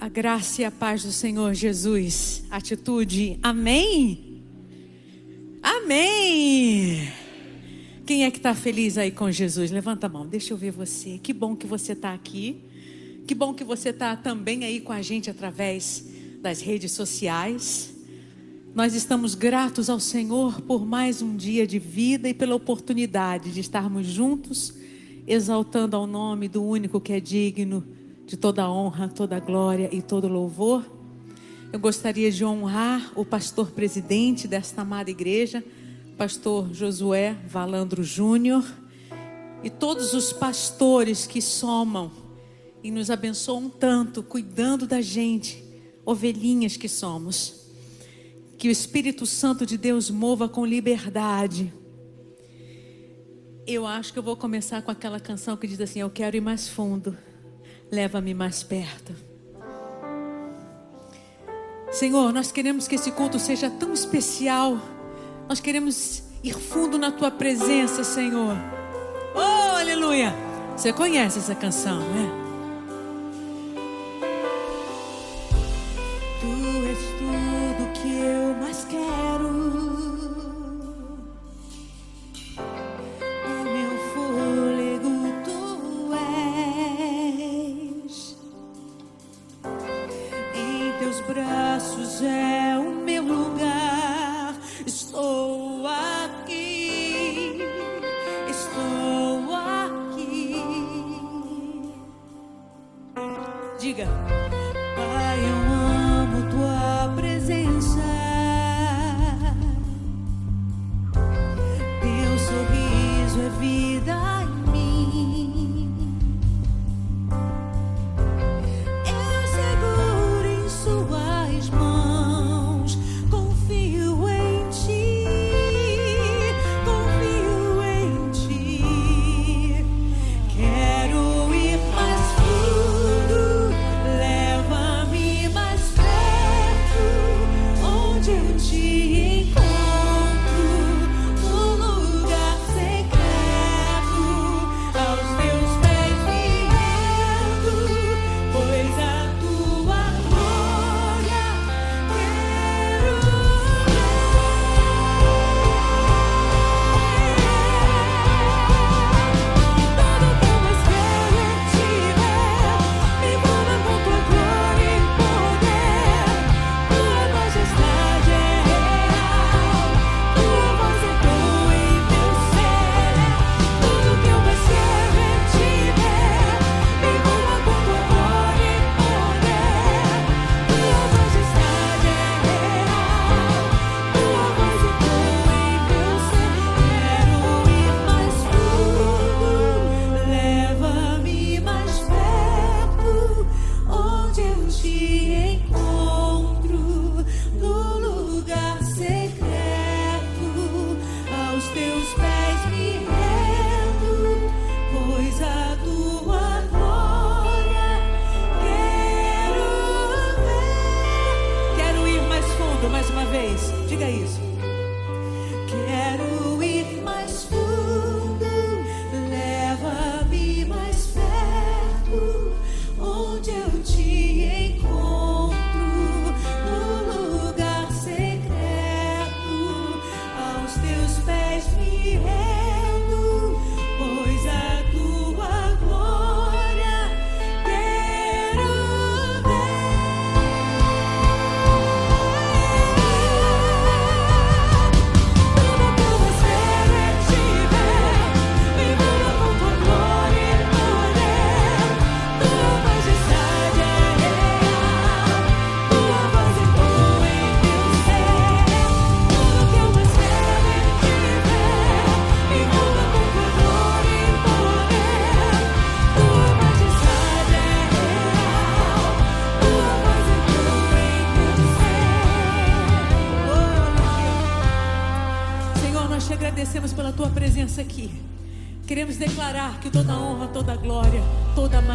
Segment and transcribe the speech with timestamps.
[0.00, 2.44] A graça e a paz do Senhor Jesus.
[2.48, 3.36] Atitude.
[3.42, 4.44] Amém?
[5.60, 7.12] Amém.
[8.06, 9.72] Quem é que está feliz aí com Jesus?
[9.72, 11.18] Levanta a mão, deixa eu ver você.
[11.18, 12.60] Que bom que você está aqui.
[13.26, 16.06] Que bom que você está também aí com a gente através
[16.40, 17.92] das redes sociais.
[18.72, 23.58] Nós estamos gratos ao Senhor por mais um dia de vida e pela oportunidade de
[23.58, 24.74] estarmos juntos,
[25.26, 27.97] exaltando ao nome do único que é digno
[28.28, 30.84] de toda honra, toda glória e todo louvor.
[31.72, 35.64] Eu gostaria de honrar o pastor presidente desta amada igreja,
[36.18, 38.62] pastor Josué Valandro Júnior,
[39.64, 42.12] e todos os pastores que somam
[42.82, 45.64] e nos abençoam tanto, cuidando da gente,
[46.04, 47.66] ovelhinhas que somos.
[48.58, 51.72] Que o Espírito Santo de Deus mova com liberdade.
[53.66, 56.40] Eu acho que eu vou começar com aquela canção que diz assim: Eu quero ir
[56.40, 57.16] mais fundo
[57.90, 59.12] leva-me mais perto.
[61.90, 64.78] Senhor, nós queremos que esse culto seja tão especial.
[65.48, 68.56] Nós queremos ir fundo na tua presença, Senhor.
[69.34, 70.34] Oh, aleluia!
[70.76, 72.37] Você conhece essa canção, né?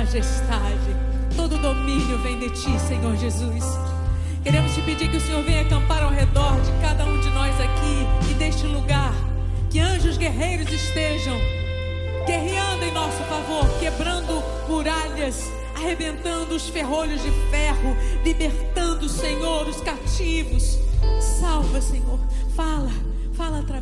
[0.03, 0.95] Majestade,
[1.35, 3.63] todo domínio vem de ti, Senhor Jesus.
[4.43, 7.55] Queremos te pedir que o Senhor venha acampar ao redor de cada um de nós
[7.59, 9.13] aqui e deste lugar.
[9.69, 11.35] Que anjos guerreiros estejam
[12.27, 20.77] guerreando em nosso favor, quebrando muralhas, arrebentando os ferrolhos de ferro, libertando, Senhor, os cativos.
[21.39, 22.12] Salva, Senhor.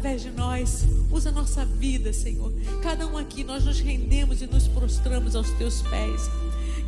[0.01, 0.81] Através de nós.
[1.12, 2.51] Usa a nossa vida, Senhor.
[2.81, 6.24] Cada um aqui, nós nos rendemos e nos prostramos aos teus pés.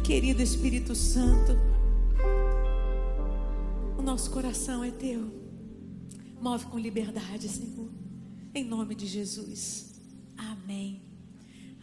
[0.03, 1.55] Querido Espírito Santo,
[3.99, 5.31] o nosso coração é teu.
[6.41, 7.87] Move com liberdade, Senhor.
[8.51, 9.93] Em nome de Jesus.
[10.35, 10.99] Amém.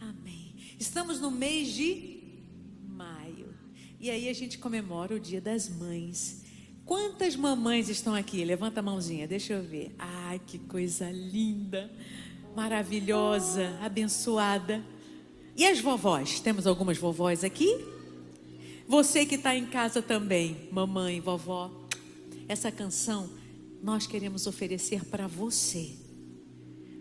[0.01, 0.53] Amém.
[0.77, 2.43] Estamos no mês de
[2.89, 3.55] maio.
[4.01, 6.40] E aí a gente comemora o Dia das Mães.
[6.91, 8.43] Quantas mamães estão aqui?
[8.43, 9.95] Levanta a mãozinha, deixa eu ver.
[9.97, 11.89] Ai, que coisa linda,
[12.53, 14.83] maravilhosa, abençoada.
[15.55, 16.41] E as vovós?
[16.41, 17.79] Temos algumas vovós aqui?
[18.89, 21.71] Você que está em casa também, mamãe, vovó.
[22.45, 23.29] Essa canção
[23.81, 25.91] nós queremos oferecer para você.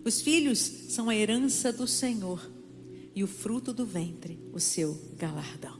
[0.04, 2.48] Os filhos são a herança do Senhor
[3.12, 5.79] e o fruto do ventre, o seu galardão.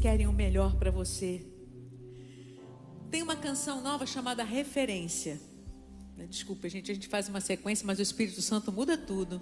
[0.00, 1.44] Querem o melhor para você.
[3.10, 5.40] Tem uma canção nova chamada Referência.
[6.28, 9.40] Desculpa, gente, a gente faz uma sequência, mas o Espírito Santo muda tudo.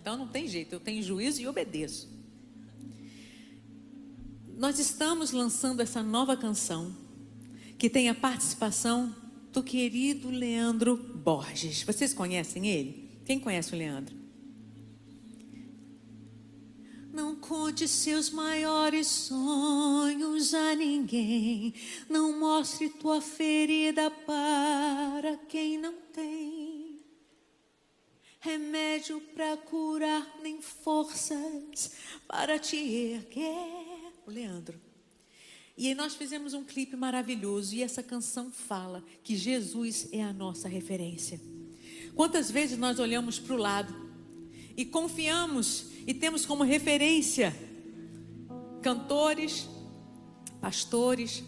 [0.00, 2.10] Então não tem jeito, eu tenho juízo e obedeço.
[4.56, 6.94] Nós estamos lançando essa nova canção
[7.78, 9.14] que tem a participação
[9.52, 11.82] do querido Leandro Borges.
[11.82, 13.20] Vocês conhecem ele?
[13.24, 14.21] Quem conhece o Leandro?
[17.12, 21.74] Não conte seus maiores sonhos a ninguém.
[22.08, 26.82] Não mostre tua ferida para quem não tem
[28.42, 31.92] remédio para curar, nem forças
[32.26, 34.12] para te erguer.
[34.26, 34.80] O Leandro.
[35.78, 40.32] E aí nós fizemos um clipe maravilhoso e essa canção fala que Jesus é a
[40.32, 41.40] nossa referência.
[42.16, 44.01] Quantas vezes nós olhamos para o lado
[44.76, 47.54] e confiamos e temos como referência
[48.82, 49.68] cantores,
[50.60, 51.42] pastores,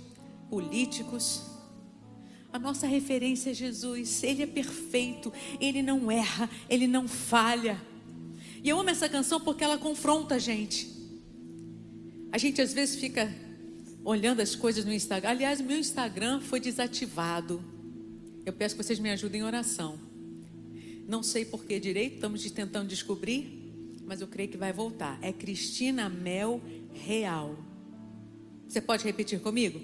[0.48, 1.42] políticos.
[2.52, 7.80] A nossa referência é Jesus, Ele é perfeito, Ele não erra, Ele não falha.
[8.62, 10.88] E eu amo essa canção porque ela confronta a gente.
[12.30, 13.32] A gente às vezes fica
[14.04, 15.30] olhando as coisas no Instagram.
[15.30, 17.62] Aliás, meu Instagram foi desativado.
[18.46, 19.98] Eu peço que vocês me ajudem em oração.
[21.06, 25.18] Não sei por que direito, estamos tentando descobrir, mas eu creio que vai voltar.
[25.22, 26.60] É Cristina Mel
[26.92, 27.56] Real.
[28.68, 29.80] Você pode repetir comigo?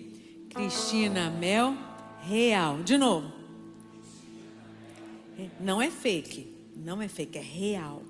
[0.49, 1.77] Cristina Mel
[2.23, 2.83] Real.
[2.83, 3.41] De novo.
[5.61, 6.47] Não é fake,
[6.77, 8.03] não é fake, é real.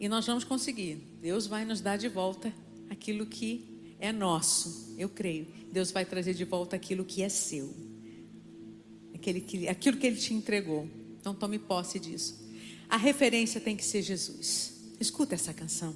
[0.00, 0.98] E nós vamos conseguir.
[1.20, 2.52] Deus vai nos dar de volta
[2.88, 4.94] aquilo que é nosso.
[4.96, 5.46] Eu creio.
[5.72, 7.74] Deus vai trazer de volta aquilo que é seu.
[9.14, 10.88] Aquele que, aquilo que Ele te entregou.
[11.28, 12.42] Então tome posse disso.
[12.88, 14.94] A referência tem que ser Jesus.
[14.98, 15.94] Escuta essa canção.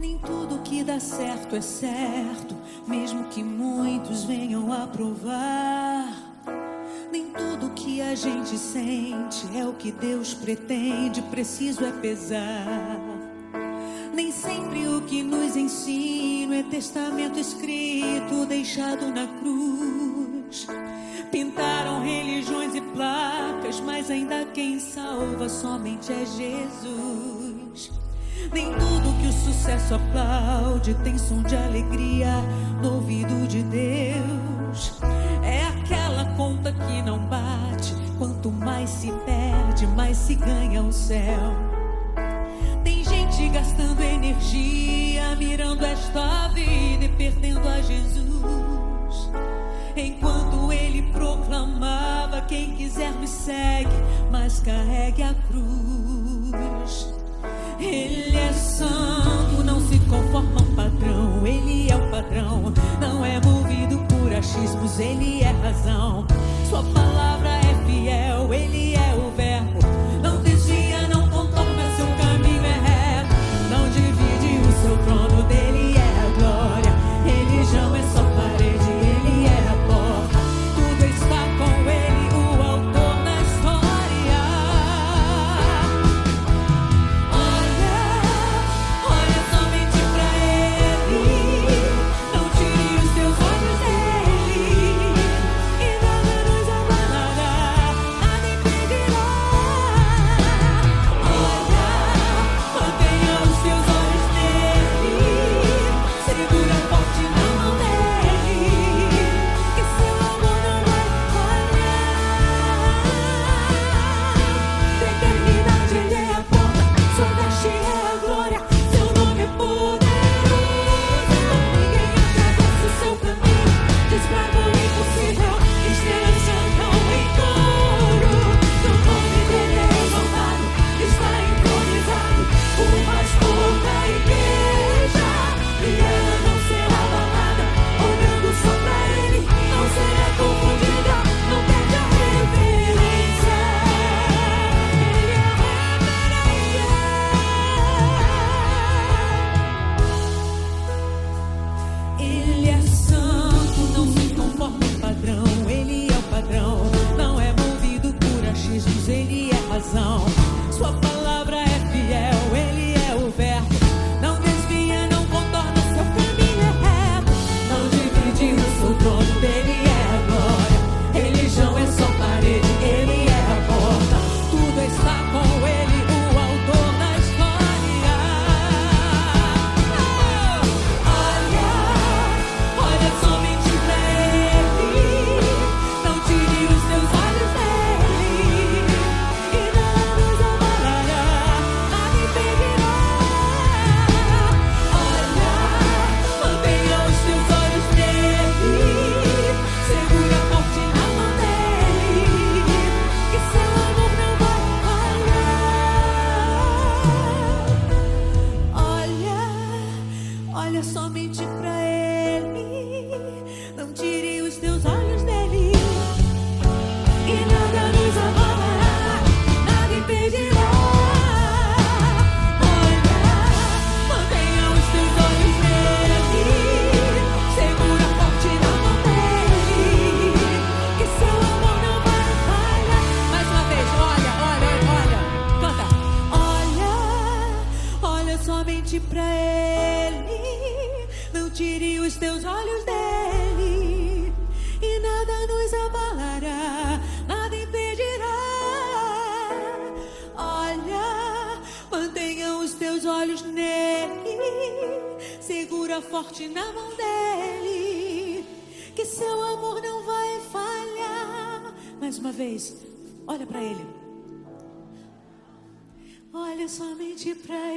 [0.00, 2.55] Nem tudo que dá certo é certo,
[2.86, 6.26] mesmo que muitos venham a provar.
[7.10, 13.00] Nem tudo que a gente sente é o que Deus pretende, preciso é pesar.
[14.14, 20.66] Nem sempre o que nos ensina é testamento escrito, deixado na cruz.
[21.30, 28.05] Pintaram religiões e placas, mas ainda quem salva somente é Jesus.
[28.52, 32.32] Nem tudo que o sucesso aplaude tem som de alegria
[32.82, 35.00] no ouvido de Deus.
[35.42, 37.94] É aquela conta que não bate.
[38.18, 41.54] Quanto mais se perde, mais se ganha o céu.
[42.82, 49.30] Tem gente gastando energia, mirando esta vida e perdendo a Jesus.
[49.96, 53.90] Enquanto ele proclamava: Quem quiser me segue,
[54.30, 57.15] mas carregue a cruz.
[57.78, 61.46] Ele é santo, não se conforma um padrão.
[61.46, 64.98] Ele é o padrão, não é movido por achismos.
[64.98, 66.26] Ele é razão.
[66.68, 70.05] Sua palavra é fiel, ele é o verbo.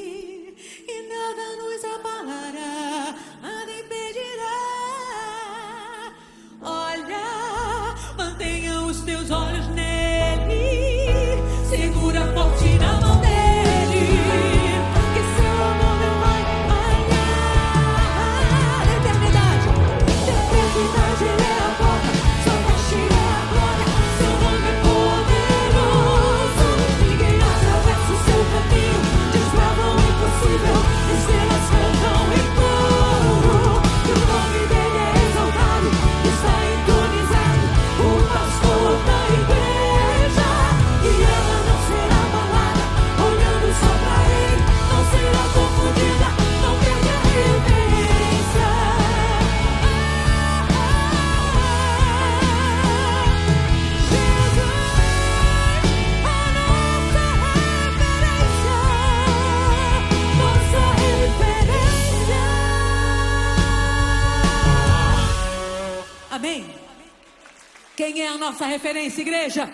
[68.05, 69.67] Quem é a nossa referência, igreja?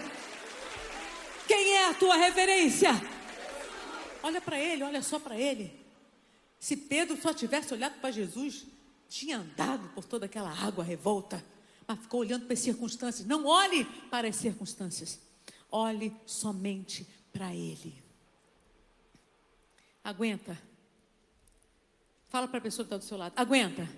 [1.46, 2.90] Quem é a tua referência?
[4.24, 5.78] Olha para ele, olha só para ele.
[6.58, 8.66] Se Pedro só tivesse olhado para Jesus,
[9.10, 11.44] tinha andado por toda aquela água revolta,
[11.86, 13.28] mas ficou olhando para as circunstâncias.
[13.28, 15.20] Não olhe para as circunstâncias,
[15.70, 18.02] olhe somente para Ele.
[20.02, 20.58] Aguenta.
[22.30, 23.34] Fala para a pessoa que está do seu lado.
[23.36, 23.90] Aguenta.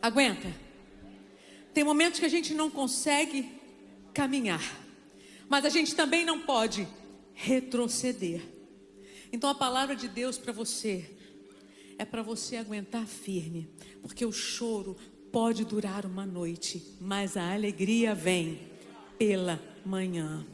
[0.00, 0.67] Aguenta.
[1.72, 3.48] Tem momentos que a gente não consegue
[4.12, 4.62] caminhar,
[5.48, 6.88] mas a gente também não pode
[7.34, 8.42] retroceder.
[9.32, 11.08] Então a palavra de Deus para você
[11.98, 13.68] é para você aguentar firme,
[14.00, 14.96] porque o choro
[15.30, 18.58] pode durar uma noite, mas a alegria vem
[19.18, 20.46] pela manhã.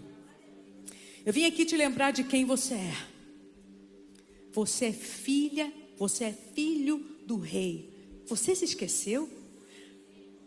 [1.25, 2.97] Eu vim aqui te lembrar de quem você é.
[4.53, 7.93] Você é filha, você é filho do rei.
[8.27, 9.29] Você se esqueceu?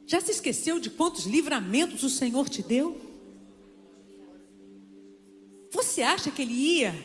[0.07, 2.97] Já se esqueceu de quantos livramentos o Senhor te deu?
[5.69, 6.95] Você acha que Ele ia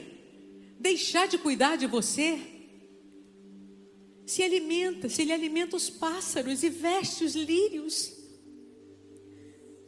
[0.78, 2.38] deixar de cuidar de você?
[4.24, 8.12] Se alimenta, se Ele alimenta os pássaros e veste os lírios.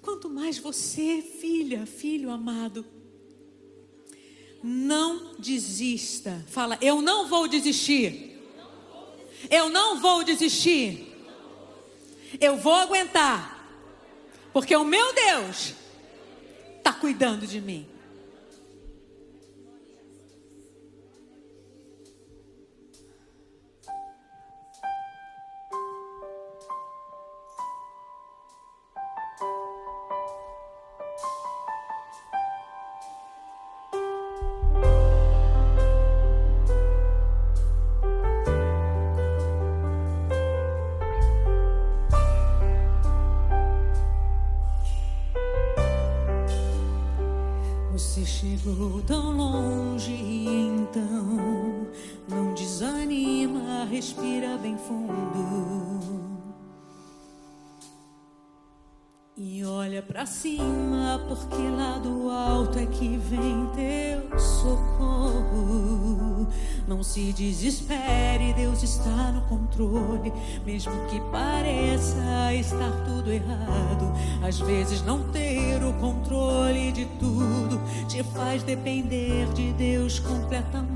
[0.02, 2.84] Quanto mais você, filha, filho amado,
[4.60, 6.44] não desista.
[6.48, 8.40] Fala, eu não vou desistir.
[9.48, 11.13] Eu não vou desistir.
[12.40, 13.66] Eu vou aguentar,
[14.52, 15.74] porque o meu Deus
[16.78, 17.93] está cuidando de mim.
[70.64, 78.22] Mesmo que pareça estar tudo errado, às vezes não ter o controle de tudo te
[78.22, 80.93] faz depender de Deus completamente.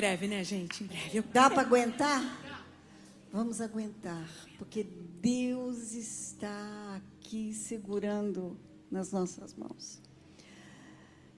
[0.00, 0.82] Breve, né, gente?
[0.82, 1.18] Em breve.
[1.18, 1.22] Eu...
[1.30, 2.22] Dá para aguentar?
[3.30, 4.82] Vamos aguentar, porque
[5.20, 8.58] Deus está aqui segurando
[8.90, 10.00] nas nossas mãos.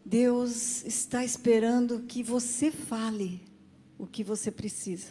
[0.05, 3.42] Deus está esperando que você fale
[3.98, 5.09] o que você precisa.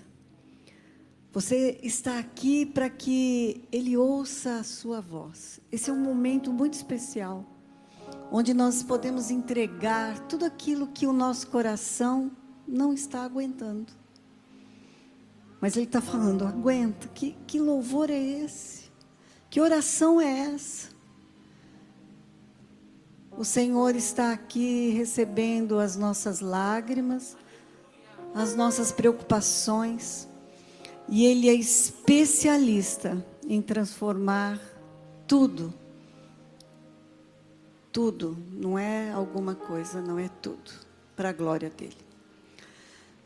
[1.33, 5.59] Você está aqui para que Ele ouça a sua voz.
[5.69, 7.45] Esse é um momento muito especial,
[8.31, 12.31] onde nós podemos entregar tudo aquilo que o nosso coração
[12.71, 13.91] não está aguentando.
[15.59, 18.89] Mas Ele está falando: aguenta, que, que louvor é esse?
[19.49, 20.89] Que oração é essa?
[23.37, 27.37] O Senhor está aqui recebendo as nossas lágrimas,
[28.33, 30.27] as nossas preocupações,
[31.07, 34.59] e Ele é especialista em transformar
[35.27, 35.73] tudo.
[37.91, 40.71] Tudo, não é alguma coisa, não é tudo,
[41.13, 42.10] para a glória dEle.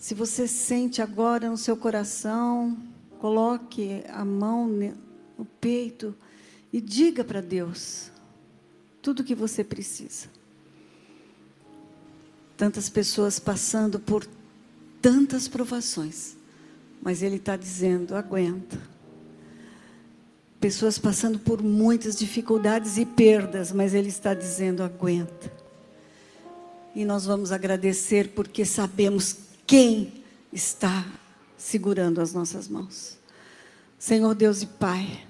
[0.05, 2.77] Se você sente agora no seu coração,
[3.17, 6.15] coloque a mão no peito
[6.71, 8.11] e diga para Deus
[9.01, 10.27] tudo o que você precisa.
[12.55, 14.27] Tantas pessoas passando por
[15.01, 16.35] tantas provações,
[17.01, 18.79] mas Ele está dizendo: aguenta.
[20.59, 25.51] Pessoas passando por muitas dificuldades e perdas, mas Ele está dizendo: aguenta.
[26.93, 30.23] E nós vamos agradecer porque sabemos quem
[30.53, 31.05] está
[31.57, 33.17] segurando as nossas mãos.
[33.97, 35.25] Senhor Deus e Pai,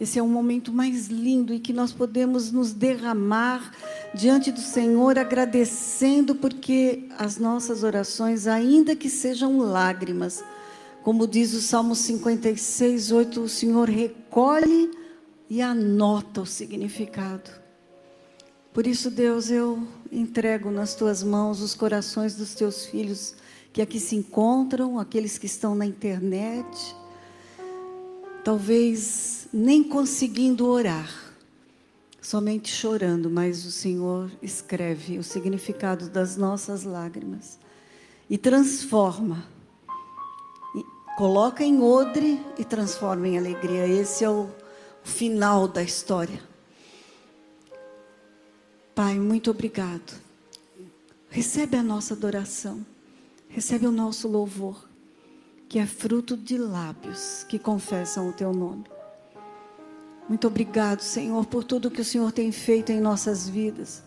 [0.00, 3.72] esse é um momento mais lindo em que nós podemos nos derramar
[4.14, 10.44] diante do Senhor, agradecendo porque as nossas orações, ainda que sejam lágrimas,
[11.02, 14.90] como diz o Salmo 56, 8, o Senhor recolhe
[15.50, 17.50] e anota o significado.
[18.72, 23.34] Por isso, Deus, eu entrego nas tuas mãos os corações dos teus filhos
[23.72, 26.96] que aqui se encontram, aqueles que estão na internet,
[28.44, 31.10] talvez nem conseguindo orar,
[32.20, 37.58] somente chorando, mas o Senhor escreve o significado das nossas lágrimas
[38.28, 39.46] e transforma
[41.18, 43.88] coloca em odre e transforma em alegria.
[43.88, 44.48] Esse é o
[45.02, 46.40] final da história.
[48.94, 50.16] Pai, muito obrigado.
[51.28, 52.86] Recebe a nossa adoração,
[53.48, 54.88] recebe o nosso louvor,
[55.68, 58.84] que é fruto de lábios que confessam o teu nome.
[60.28, 64.02] Muito obrigado, Senhor, por tudo que o Senhor tem feito em nossas vidas,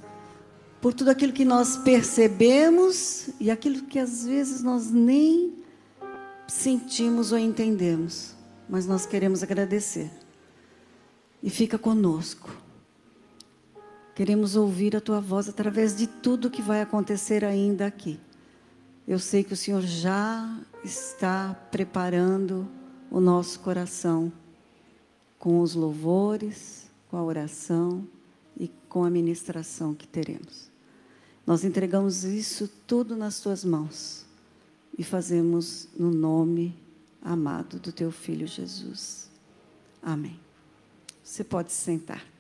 [0.80, 5.56] por tudo aquilo que nós percebemos e aquilo que às vezes nós nem
[6.48, 8.36] sentimos ou entendemos,
[8.70, 10.12] mas nós queremos agradecer.
[11.42, 12.56] E fica conosco.
[14.14, 18.20] Queremos ouvir a tua voz através de tudo que vai acontecer ainda aqui.
[19.08, 22.68] Eu sei que o Senhor já está preparando
[23.10, 24.32] o nosso coração
[25.38, 28.08] com os louvores, com a oração
[28.58, 30.70] e com a ministração que teremos.
[31.46, 34.26] Nós entregamos isso tudo nas tuas mãos
[34.98, 36.78] e fazemos no nome
[37.22, 39.30] amado do teu filho Jesus.
[40.02, 40.40] Amém.
[41.24, 42.31] Você pode se sentar.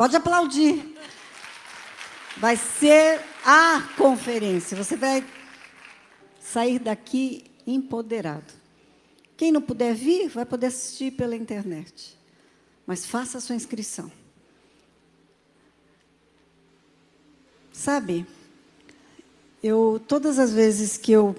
[0.00, 0.96] Pode aplaudir.
[2.38, 4.74] Vai ser a conferência.
[4.74, 5.22] Você vai
[6.40, 8.50] sair daqui empoderado.
[9.36, 12.18] Quem não puder vir, vai poder assistir pela internet.
[12.86, 14.10] Mas faça a sua inscrição.
[17.70, 18.24] Sabe,
[19.62, 21.36] eu todas as vezes que eu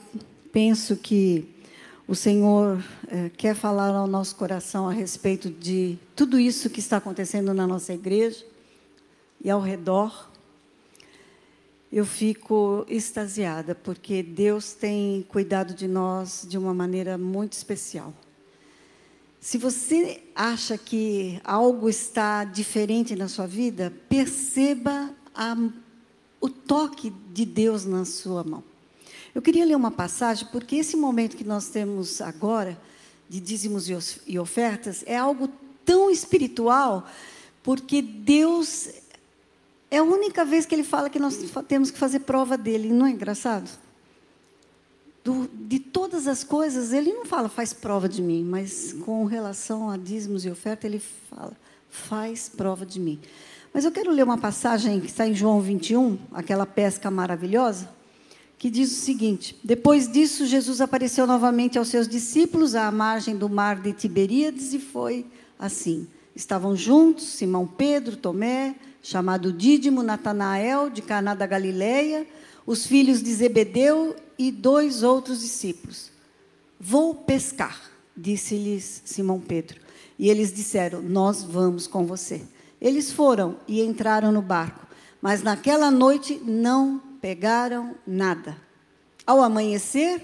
[0.51, 1.49] penso que
[2.07, 6.97] o Senhor é, quer falar ao nosso coração a respeito de tudo isso que está
[6.97, 8.50] acontecendo na nossa igreja,
[9.43, 10.29] e ao redor,
[11.91, 18.13] eu fico extasiada, porque Deus tem cuidado de nós de uma maneira muito especial.
[19.41, 25.57] Se você acha que algo está diferente na sua vida, perceba a,
[26.39, 28.63] o toque de Deus na sua mão.
[29.33, 32.79] Eu queria ler uma passagem, porque esse momento que nós temos agora,
[33.27, 33.89] de dízimos
[34.27, 35.49] e ofertas, é algo
[35.83, 37.09] tão espiritual,
[37.63, 39.00] porque Deus
[39.91, 43.05] é a única vez que ele fala que nós temos que fazer prova dele, não
[43.05, 43.69] é engraçado?
[45.21, 49.89] Do, de todas as coisas, ele não fala, faz prova de mim, mas com relação
[49.89, 50.99] a dízimos e oferta, ele
[51.29, 51.51] fala,
[51.89, 53.19] faz prova de mim.
[53.73, 57.89] Mas eu quero ler uma passagem que está em João 21, aquela pesca maravilhosa,
[58.57, 63.49] que diz o seguinte: Depois disso, Jesus apareceu novamente aos seus discípulos à margem do
[63.49, 65.25] mar de Tiberíades e foi
[65.59, 66.07] assim.
[66.33, 72.27] Estavam juntos Simão Pedro, Tomé, chamado Dídimo, Natanael, de Caná da Galileia,
[72.65, 76.11] os filhos de Zebedeu e dois outros discípulos.
[76.79, 77.79] Vou pescar,
[78.15, 79.79] disse-lhes Simão Pedro.
[80.17, 82.41] E eles disseram: Nós vamos com você.
[82.79, 84.87] Eles foram e entraram no barco,
[85.21, 88.57] mas naquela noite não pegaram nada.
[89.25, 90.21] Ao amanhecer,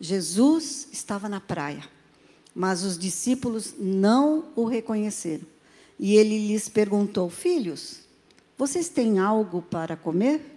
[0.00, 1.82] Jesus estava na praia,
[2.54, 5.44] mas os discípulos não o reconheceram.
[5.98, 8.07] E ele lhes perguntou: Filhos,
[8.58, 10.56] vocês têm algo para comer?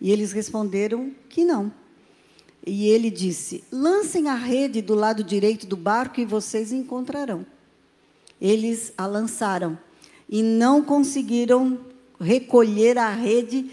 [0.00, 1.72] E eles responderam que não.
[2.64, 7.44] E ele disse: Lancem a rede do lado direito do barco e vocês encontrarão.
[8.40, 9.76] Eles a lançaram
[10.28, 11.78] e não conseguiram
[12.20, 13.68] recolher a rede,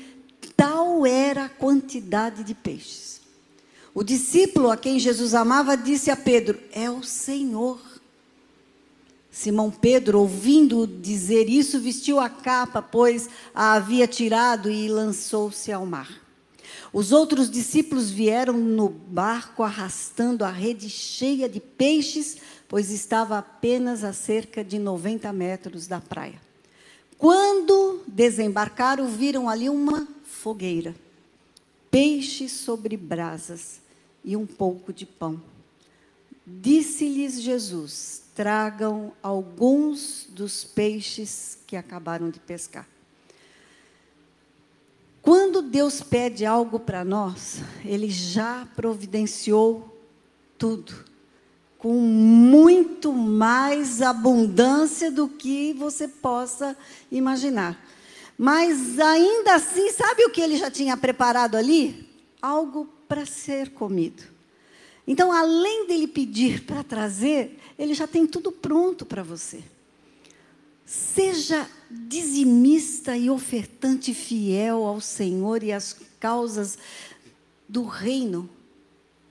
[0.56, 3.22] tal era a quantidade de peixes.
[3.94, 7.80] O discípulo a quem Jesus amava disse a Pedro: É o Senhor.
[9.38, 15.86] Simão Pedro, ouvindo dizer isso, vestiu a capa, pois a havia tirado e lançou-se ao
[15.86, 16.10] mar.
[16.92, 24.04] Os outros discípulos vieram no barco arrastando a rede cheia de peixes, pois estava apenas
[24.04, 26.42] a cerca de 90 metros da praia.
[27.16, 30.96] Quando desembarcaram, viram ali uma fogueira,
[31.92, 33.82] peixes sobre brasas
[34.26, 35.40] e um pouco de pão.
[36.44, 42.88] Disse-lhes Jesus: tragam alguns dos peixes que acabaram de pescar.
[45.24, 49.92] Quando Deus pede algo para nós, Ele já providenciou
[50.56, 50.94] tudo.
[51.80, 56.76] com muito mais abundância do que você possa
[57.12, 57.80] imaginar.
[58.38, 62.10] Mas ainda assim, sabe o que ele já tinha preparado ali?
[62.42, 64.37] Algo para ser comido.
[65.08, 69.64] Então, além dele pedir para trazer, ele já tem tudo pronto para você.
[70.86, 76.78] Seja dizimista e ofertante fiel ao Senhor e às causas
[77.68, 78.50] do reino,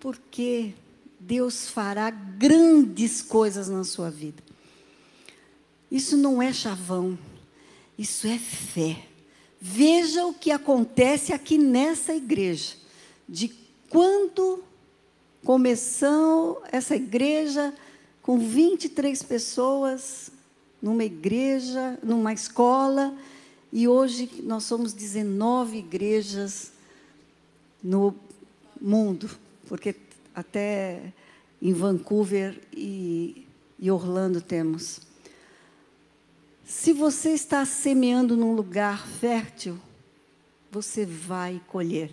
[0.01, 0.73] porque
[1.21, 4.43] Deus fará grandes coisas na sua vida.
[5.91, 7.19] Isso não é chavão,
[7.99, 9.05] isso é fé.
[9.61, 12.75] Veja o que acontece aqui nessa igreja.
[13.29, 13.53] De
[13.89, 14.63] quando
[15.47, 17.73] começou essa igreja
[18.21, 20.33] com 23 pessoas,
[20.83, 23.17] numa igreja, numa escola,
[23.73, 26.73] e hoje nós somos 19 igrejas
[27.81, 28.13] no
[28.81, 29.31] mundo,
[29.69, 29.95] porque
[30.35, 31.13] até
[31.63, 33.47] em Vancouver e,
[33.79, 35.01] e Orlando temos.
[36.65, 39.79] Se você está semeando num lugar fértil,
[40.73, 42.13] você vai colher.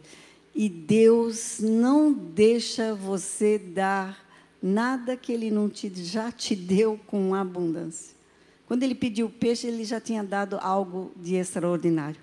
[0.55, 4.23] E Deus não deixa você dar
[4.61, 8.15] nada que Ele não te, já te deu com abundância.
[8.67, 12.21] Quando Ele pediu peixe, Ele já tinha dado algo de extraordinário.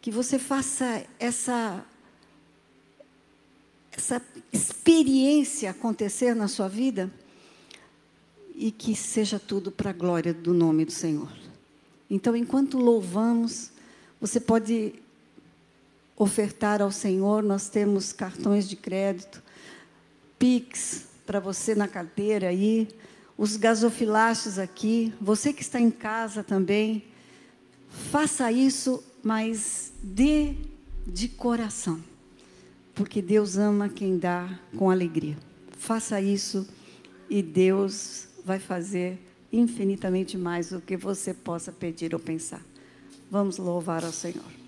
[0.00, 1.84] Que você faça essa
[3.96, 4.20] essa
[4.52, 7.10] experiência acontecer na sua vida
[8.54, 11.32] e que seja tudo para a glória do nome do Senhor.
[12.08, 13.70] Então, enquanto louvamos,
[14.20, 14.94] você pode
[16.16, 19.42] ofertar ao Senhor, nós temos cartões de crédito,
[20.38, 22.88] Pix para você na carteira aí,
[23.36, 27.04] os gasofilastes aqui, você que está em casa também,
[28.10, 30.54] faça isso, mas dê
[31.06, 32.00] de coração
[32.96, 35.36] porque Deus ama quem dá com alegria.
[35.78, 36.66] Faça isso
[37.28, 39.18] e Deus vai fazer
[39.52, 42.62] infinitamente mais do que você possa pedir ou pensar.
[43.30, 44.65] Vamos louvar ao Senhor.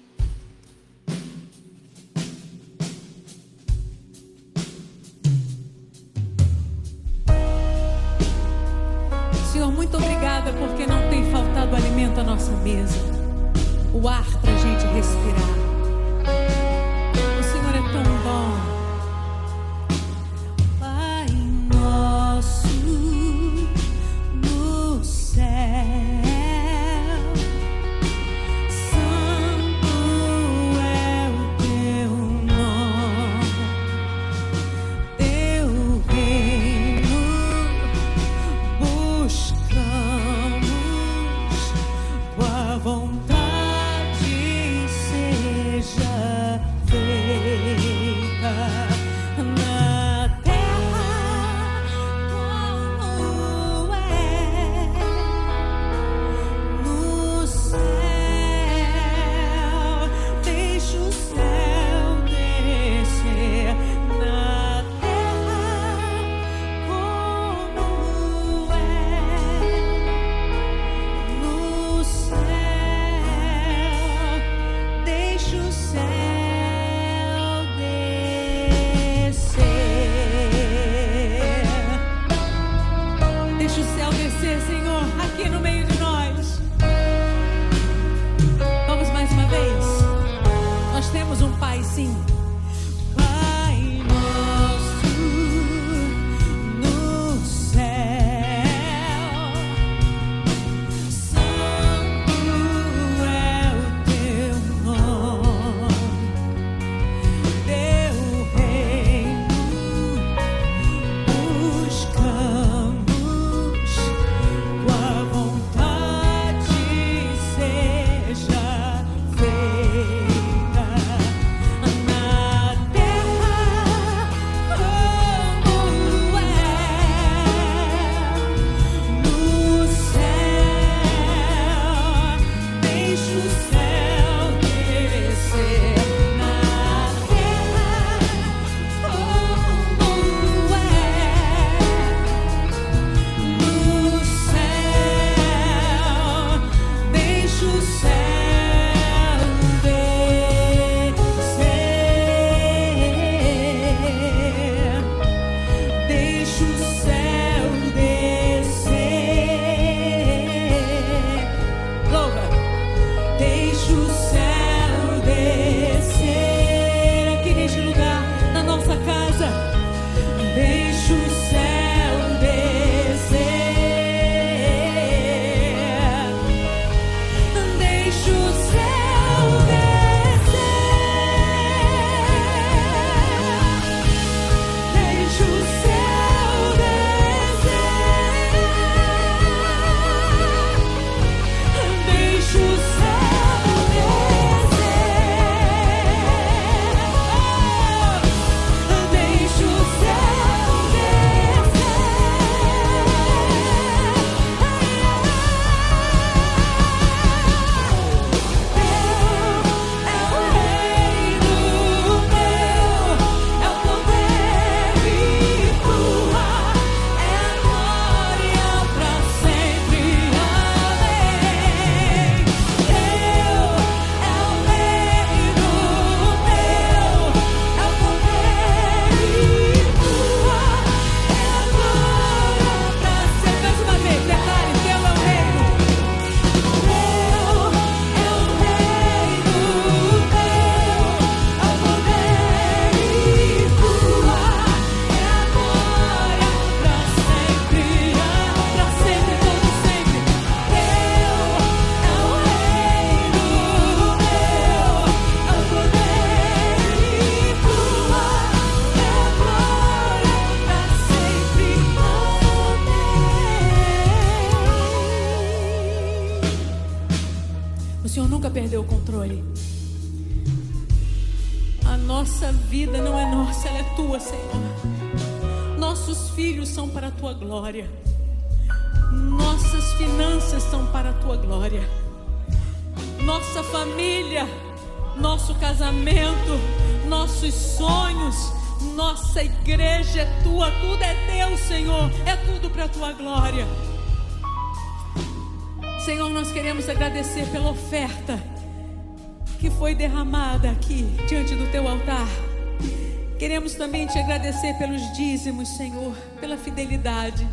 [303.88, 307.48] Também te agradecer pelos dízimos, Senhor, pela fidelidade.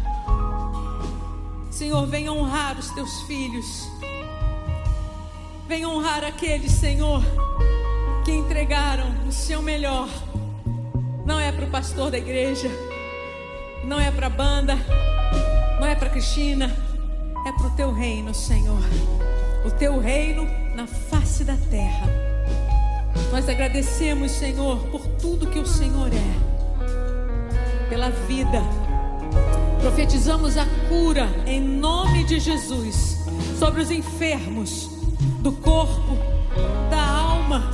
[1.72, 3.90] Senhor, venha honrar os teus filhos.
[5.66, 7.24] Venha honrar aqueles, Senhor,
[8.26, 10.10] que entregaram o seu melhor.
[11.26, 12.70] Não é para o pastor da igreja,
[13.86, 14.76] não é para a banda,
[15.80, 16.66] não é para Cristina,
[17.48, 18.84] é para o teu reino, Senhor.
[19.66, 22.10] O teu reino na face da terra.
[23.32, 28.62] Nós agradecemos, Senhor, por tudo que o Senhor é, pela vida.
[29.82, 33.18] Profetizamos a cura em nome de Jesus
[33.60, 34.90] sobre os enfermos
[35.42, 36.18] do corpo,
[36.90, 37.70] da alma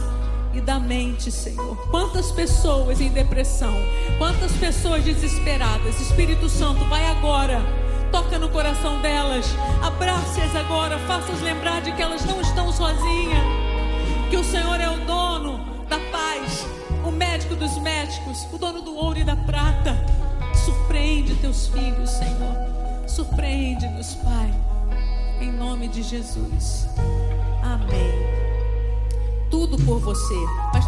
[0.55, 1.77] e da mente, Senhor.
[1.91, 3.75] Quantas pessoas em depressão,
[4.17, 6.01] quantas pessoas desesperadas.
[6.01, 7.61] Espírito Santo, vai agora
[8.11, 9.45] Toca no coração delas.
[9.81, 10.99] Abrace-as agora.
[11.07, 13.39] Faça-as lembrar de que elas não estão sozinhas.
[14.29, 16.65] Que o Senhor é o dono da paz,
[17.51, 19.95] médico dos médicos, o dono do ouro e da prata.
[20.53, 22.55] Surpreende teus filhos, Senhor.
[23.07, 24.53] Surpreende-nos, Pai.
[25.39, 26.87] Em nome de Jesus.
[27.63, 28.41] Amém
[29.49, 30.33] tudo por você.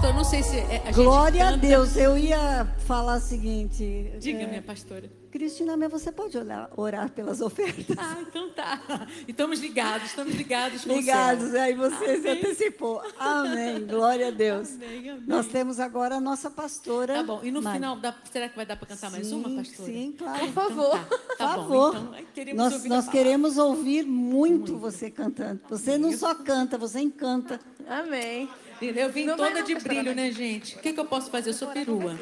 [0.04, 1.96] Pastor, não sei se é, a Glória a Deus.
[1.96, 4.12] Eu ia falar o seguinte.
[4.20, 5.10] Diga, é, minha pastora.
[5.32, 7.98] Cristina, mas você pode orar, orar pelas ofertas?
[7.98, 9.08] Ah, então tá.
[9.26, 12.22] Estamos ligados, estamos ligados com Ligados, aí você amém.
[12.22, 13.02] se antecipou.
[13.18, 13.88] Amém.
[13.88, 14.74] Glória a Deus.
[14.74, 15.24] Amém, amém.
[15.26, 17.14] Nós temos agora a nossa pastora.
[17.14, 17.40] Tá bom.
[17.42, 17.78] E no Mari.
[17.78, 19.92] final, dá, será que vai dar para cantar sim, mais uma, pastora?
[19.92, 20.40] Sim, claro.
[20.40, 20.98] Por favor.
[20.98, 21.18] Então, tá.
[21.18, 21.94] Por tá favor.
[21.94, 25.62] Bom, então, queremos nós ouvir nós queremos ouvir muito, muito, você cantando.
[25.70, 27.58] Você não só canta, você encanta.
[27.88, 28.50] Amém.
[28.90, 30.76] Eu vim toda de brilho, né, gente?
[30.76, 31.52] O que, que eu posso fazer?
[31.52, 32.20] Eu sou perua.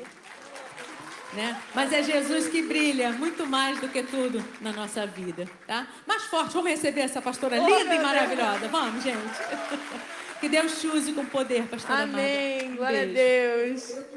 [1.33, 1.57] Né?
[1.73, 5.87] Mas é Jesus que brilha muito mais do que tudo na nossa vida, tá?
[6.05, 8.59] Mais forte, vamos receber essa pastora oh, linda e maravilhosa.
[8.59, 8.71] Deus.
[8.71, 9.17] Vamos, gente.
[10.41, 12.75] Que Deus te use com poder, pastora Amém.
[12.75, 13.93] Glória beijo.
[13.93, 14.11] a Deus.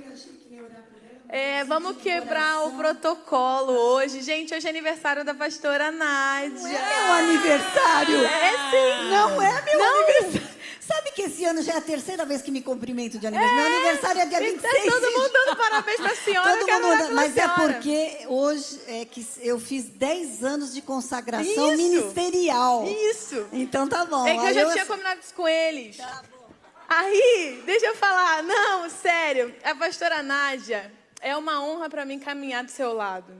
[1.29, 4.23] É, vamos quebrar o protocolo hoje.
[4.23, 6.49] Gente, hoje é aniversário da pastora Nádia.
[6.49, 8.25] Não é meu aniversário?
[8.25, 9.11] É sim.
[9.11, 10.03] Não é meu Não.
[10.03, 10.54] aniversário.
[10.87, 13.59] Sabe que esse ano já é a terceira vez que me cumprimento de aniversário.
[13.59, 14.63] É, Meu aniversário é dia 26.
[14.63, 16.59] Tá todo mundo dando parabéns pra senhora.
[16.59, 21.77] todo mundo, mas é porque hoje é que eu fiz 10 anos de consagração isso,
[21.77, 22.85] ministerial.
[22.87, 23.47] Isso.
[23.53, 24.27] Então tá bom.
[24.27, 24.73] É que eu já eu...
[24.73, 25.97] tinha combinado isso com eles.
[25.97, 26.51] Tá bom.
[26.87, 28.43] Aí, deixa eu falar.
[28.43, 29.55] Não, sério.
[29.65, 33.33] A pastora Nádia, é uma honra para mim caminhar do seu lado.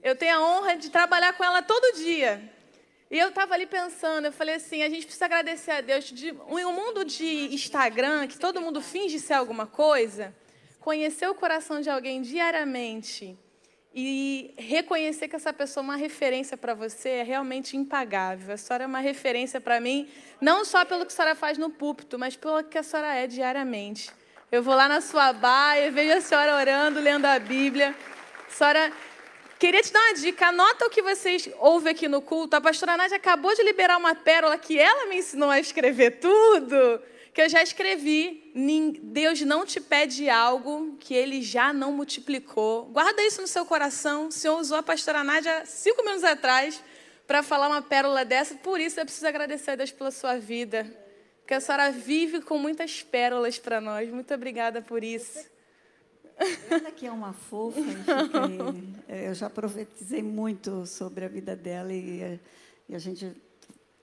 [0.00, 2.40] Eu tenho a honra de trabalhar com ela todo dia.
[3.10, 6.04] E eu estava ali pensando, eu falei assim, a gente precisa agradecer a Deus.
[6.04, 10.34] De, um mundo de Instagram, que todo mundo finge ser alguma coisa,
[10.78, 13.38] conhecer o coração de alguém diariamente
[13.94, 18.54] e reconhecer que essa pessoa é uma referência para você é realmente impagável.
[18.54, 20.06] A senhora é uma referência para mim,
[20.40, 23.26] não só pelo que a senhora faz no púlpito, mas pelo que a senhora é
[23.26, 24.10] diariamente.
[24.52, 27.94] Eu vou lá na sua baia, vejo a senhora orando, lendo a Bíblia.
[28.46, 28.92] A senhora
[29.58, 32.54] Queria te dar uma dica, anota o que vocês ouvem aqui no culto.
[32.54, 37.02] A pastora Nádia acabou de liberar uma pérola que ela me ensinou a escrever tudo,
[37.34, 38.52] que eu já escrevi.
[39.02, 42.84] Deus não te pede algo que ele já não multiplicou.
[42.84, 44.28] Guarda isso no seu coração.
[44.28, 46.80] O Senhor usou a pastora Nádia cinco minutos atrás
[47.26, 48.54] para falar uma pérola dessa.
[48.54, 50.86] Por isso eu preciso agradecer a Deus pela sua vida.
[51.40, 54.08] Porque a senhora vive com muitas pérolas para nós.
[54.08, 55.57] Muito obrigada por isso.
[56.70, 57.80] Ela que é uma fofa,
[59.08, 62.40] eu já profetizei muito sobre a vida dela e,
[62.88, 63.32] e, a gente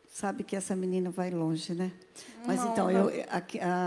[0.10, 1.92] sabe que essa menina vai longe, né?
[2.46, 3.38] Mas então, eu, há,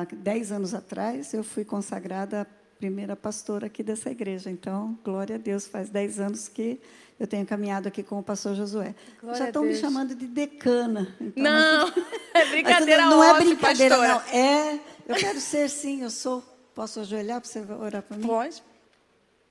[0.00, 2.46] há dez anos atrás, eu fui consagrada a
[2.78, 4.50] primeira pastora aqui dessa igreja.
[4.50, 6.80] Então, glória a Deus, faz dez anos que
[7.18, 8.94] eu tenho caminhado aqui com o pastor Josué.
[9.20, 11.14] Glória Já estão me chamando de decana.
[11.20, 11.88] Então, não,
[12.32, 14.24] é brincadeira Não é brincadeira, pastora.
[14.32, 14.38] não.
[14.38, 16.44] É, eu quero ser sim, eu sou
[16.78, 18.24] Posso ajoelhar para você orar para mim?
[18.24, 18.62] Pode.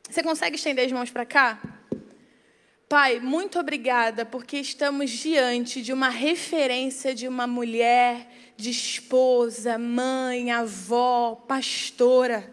[0.09, 1.59] Você consegue estender as mãos para cá?
[2.87, 10.51] Pai, muito obrigada, porque estamos diante de uma referência de uma mulher, de esposa, mãe,
[10.51, 12.49] avó, pastora.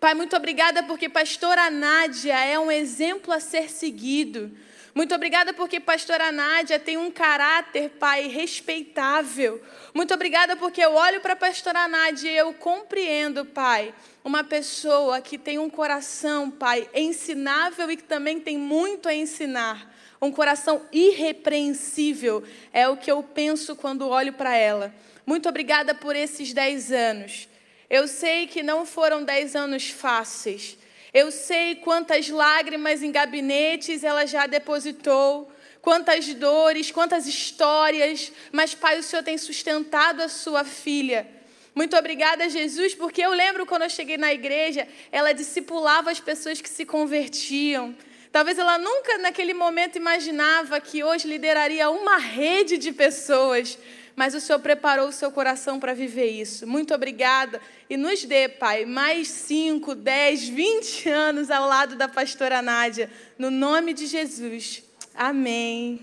[0.00, 4.50] Pai, muito obrigada, porque pastora Nádia é um exemplo a ser seguido.
[4.96, 9.62] Muito obrigada porque pastora Nádia tem um caráter, Pai, respeitável.
[9.92, 13.92] Muito obrigada porque eu olho para a pastora Nádia e eu compreendo, Pai,
[14.24, 19.94] uma pessoa que tem um coração, Pai, ensinável e que também tem muito a ensinar.
[20.18, 22.42] Um coração irrepreensível
[22.72, 24.94] é o que eu penso quando olho para ela.
[25.26, 27.50] Muito obrigada por esses dez anos.
[27.90, 30.78] Eu sei que não foram dez anos fáceis.
[31.18, 35.50] Eu sei quantas lágrimas em gabinetes ela já depositou,
[35.80, 41.26] quantas dores, quantas histórias, mas, Pai, o Senhor tem sustentado a sua filha.
[41.74, 46.60] Muito obrigada, Jesus, porque eu lembro quando eu cheguei na igreja, ela discipulava as pessoas
[46.60, 47.96] que se convertiam.
[48.30, 53.78] Talvez ela nunca naquele momento imaginava que hoje lideraria uma rede de pessoas
[54.16, 56.66] mas o Senhor preparou o seu coração para viver isso.
[56.66, 57.60] Muito obrigada.
[57.88, 63.10] E nos dê, Pai, mais 5, 10, 20 anos ao lado da pastora Nádia.
[63.38, 64.82] No nome de Jesus.
[65.14, 66.00] Amém.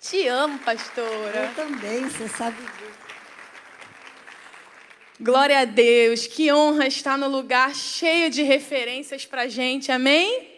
[0.00, 1.52] Te amo, pastora.
[1.54, 3.06] Eu também, você sabe disso.
[5.20, 6.26] Glória a Deus.
[6.26, 9.92] Que honra estar no lugar cheio de referências para a gente.
[9.92, 10.55] Amém?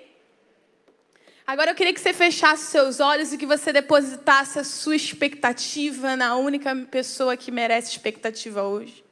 [1.48, 6.14] Agora eu queria que você fechasse seus olhos e que você depositasse a sua expectativa
[6.14, 9.02] na única pessoa que merece expectativa hoje.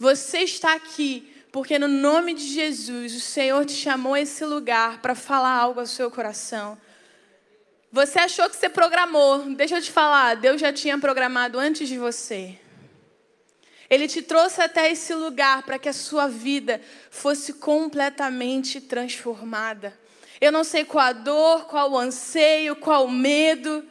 [0.00, 5.00] Você está aqui porque, no nome de Jesus, o Senhor te chamou a esse lugar
[5.00, 6.76] para falar algo ao seu coração.
[7.92, 11.96] Você achou que você programou, deixa eu te falar, Deus já tinha programado antes de
[11.96, 12.58] você.
[13.88, 16.80] Ele te trouxe até esse lugar para que a sua vida
[17.12, 19.96] fosse completamente transformada.
[20.40, 23.84] Eu não sei qual a dor, qual o anseio, qual o medo.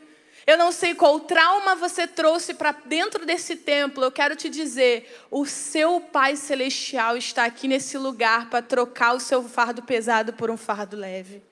[0.45, 4.01] Eu não sei qual trauma você trouxe para dentro desse templo.
[4.01, 9.19] Eu quero te dizer: o seu Pai Celestial está aqui nesse lugar para trocar o
[9.19, 11.43] seu fardo pesado por um fardo leve.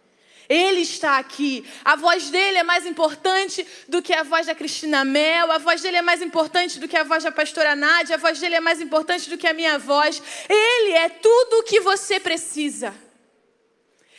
[0.47, 1.65] Ele está aqui.
[1.83, 5.51] A voz dele é mais importante do que a voz da Cristina Mel.
[5.51, 8.15] A voz dele é mais importante do que a voz da pastora Nádia.
[8.15, 10.21] A voz dele é mais importante do que a minha voz.
[10.47, 12.93] Ele é tudo o que você precisa.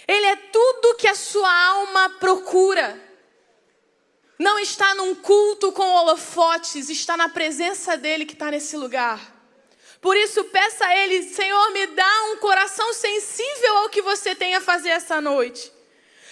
[0.07, 3.03] Ele é tudo que a sua alma procura.
[4.39, 9.35] Não está num culto com holofotes, está na presença dele que está nesse lugar.
[10.01, 14.55] Por isso, peça a Ele, Senhor, me dá um coração sensível ao que você tem
[14.55, 15.73] a fazer essa noite.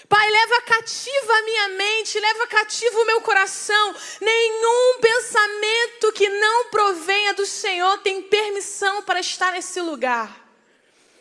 [0.07, 3.97] Pai, leva cativa a minha mente, leva cativo o meu coração.
[4.21, 10.44] Nenhum pensamento que não provenha do Senhor tem permissão para estar nesse lugar.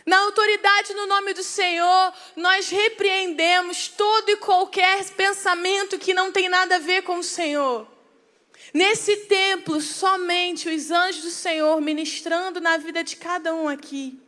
[0.05, 6.49] Na autoridade no nome do Senhor, nós repreendemos todo e qualquer pensamento que não tem
[6.49, 7.87] nada a ver com o Senhor.
[8.73, 14.19] Nesse templo, somente os anjos do Senhor ministrando na vida de cada um aqui.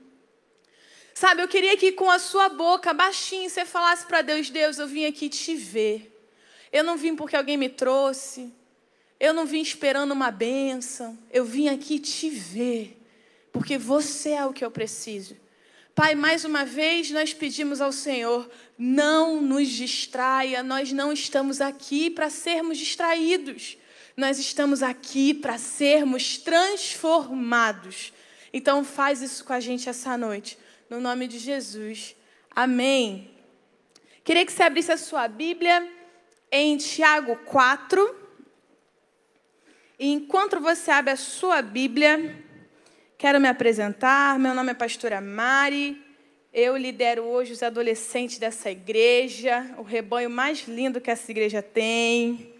[1.13, 4.88] Sabe, eu queria que com a sua boca, baixinho, você falasse para Deus: Deus, eu
[4.88, 6.11] vim aqui te ver.
[6.71, 8.53] Eu não vim porque alguém me trouxe.
[9.19, 11.17] Eu não vim esperando uma bênção.
[11.32, 13.01] Eu vim aqui te ver.
[13.51, 15.38] Porque você é o que eu preciso.
[15.95, 22.09] Pai, mais uma vez nós pedimos ao Senhor, não nos distraia, nós não estamos aqui
[22.09, 23.77] para sermos distraídos,
[24.17, 28.11] nós estamos aqui para sermos transformados.
[28.51, 30.57] Então, faz isso com a gente essa noite,
[30.89, 32.13] no nome de Jesus.
[32.53, 33.31] Amém.
[34.21, 35.89] Queria que você abrisse a sua Bíblia
[36.51, 38.15] em Tiago 4.
[39.97, 42.44] E enquanto você abre a sua Bíblia,
[43.18, 44.38] Quero me apresentar.
[44.38, 46.03] Meu nome é Pastora Mari.
[46.53, 52.53] Eu lidero hoje os adolescentes dessa igreja, o rebanho mais lindo que essa igreja tem,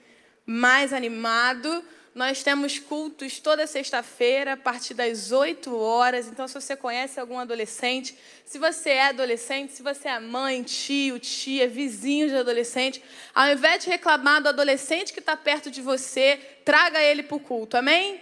[0.46, 1.84] mais animado.
[2.14, 6.28] Nós temos cultos toda sexta-feira, a partir das 8 horas.
[6.28, 11.20] Então, se você conhece algum adolescente, se você é adolescente, se você é mãe, tio,
[11.20, 13.04] tia, vizinho de adolescente,
[13.34, 17.42] ao invés de reclamar do adolescente que está perto de você, traga ele para o
[17.42, 17.76] culto.
[17.76, 18.22] Amém?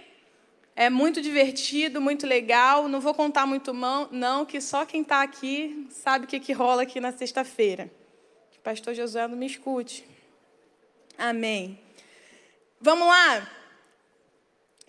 [0.75, 2.87] É muito divertido, muito legal.
[2.87, 6.83] Não vou contar muito não, que só quem está aqui sabe o que, que rola
[6.83, 7.91] aqui na sexta-feira.
[8.51, 10.05] Que pastor Josué não me escute.
[11.17, 11.79] Amém.
[12.81, 13.49] Vamos lá.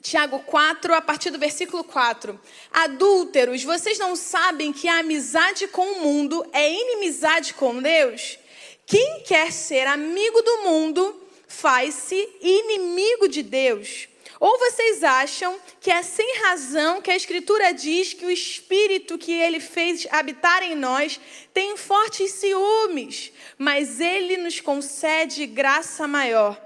[0.02, 2.38] Tiago 4, a partir do versículo 4.
[2.70, 8.38] Adúlteros, vocês não sabem que a amizade com o mundo é inimizade com Deus?
[8.86, 14.08] Quem quer ser amigo do mundo faz-se inimigo de Deus.
[14.40, 19.32] Ou vocês acham que é sem razão que a Escritura diz que o Espírito que
[19.32, 21.20] ele fez habitar em nós
[21.52, 26.60] tem fortes ciúmes, mas ele nos concede graça maior.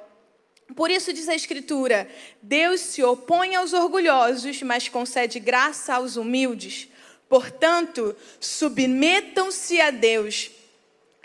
[0.74, 2.08] Por isso diz a Escritura:
[2.42, 6.88] Deus se opõe aos orgulhosos, mas concede graça aos humildes.
[7.28, 10.50] Portanto, submetam-se a Deus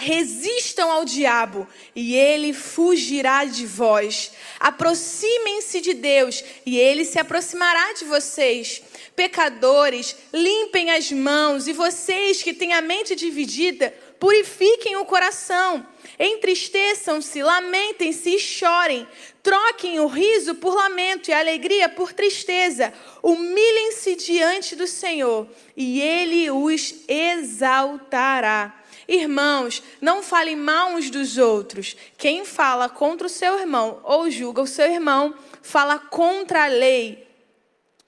[0.04, 4.34] Resistam ao diabo e ele fugirá de vós.
[4.60, 8.82] Aproximem-se de Deus e ele se aproximará de vocês.
[9.16, 15.88] Pecadores, limpem as mãos e vocês que têm a mente dividida, purifiquem o coração.
[16.20, 19.08] Entristeçam-se, lamentem-se e chorem.
[19.42, 22.94] Troquem o riso por lamento e a alegria por tristeza.
[23.22, 25.48] Humilhem-se diante do Senhor
[25.78, 28.83] e ele os exaltará.
[29.14, 31.96] Irmãos, não falem mal uns dos outros.
[32.18, 37.28] Quem fala contra o seu irmão ou julga o seu irmão, fala contra a lei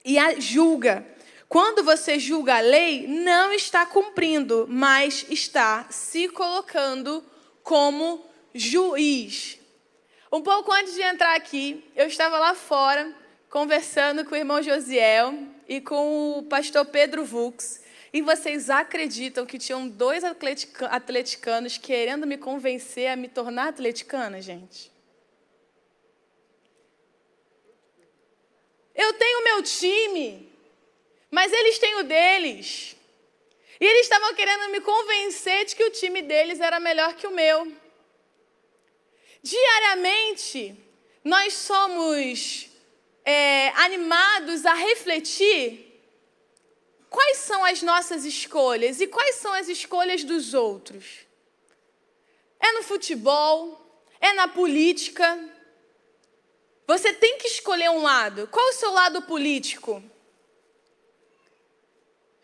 [0.04, 1.06] e a julga.
[1.48, 7.22] Quando você julga a lei, não está cumprindo, mas está se colocando
[7.62, 9.60] como juiz.
[10.32, 13.14] Um pouco antes de entrar aqui, eu estava lá fora
[13.48, 15.38] conversando com o irmão Josiel
[15.68, 17.85] e com o pastor Pedro Vux.
[18.16, 24.90] E vocês acreditam que tinham dois atleticanos querendo me convencer a me tornar atleticana, gente?
[28.94, 30.50] Eu tenho meu time,
[31.30, 32.96] mas eles têm o deles.
[33.78, 37.30] E eles estavam querendo me convencer de que o time deles era melhor que o
[37.30, 37.70] meu.
[39.42, 40.74] Diariamente,
[41.22, 42.70] nós somos
[43.26, 45.85] é, animados a refletir
[47.10, 51.26] quais são as nossas escolhas e quais são as escolhas dos outros?
[52.60, 53.80] É no futebol?
[54.20, 55.38] É na política?
[56.86, 58.48] Você tem que escolher um lado.
[58.48, 60.02] Qual é o seu lado político?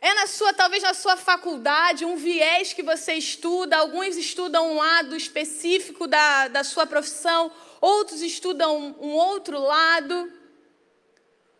[0.00, 3.76] É na sua, talvez na sua faculdade, um viés que você estuda.
[3.76, 10.32] Alguns estudam um lado específico da, da sua profissão, outros estudam um, outro lado.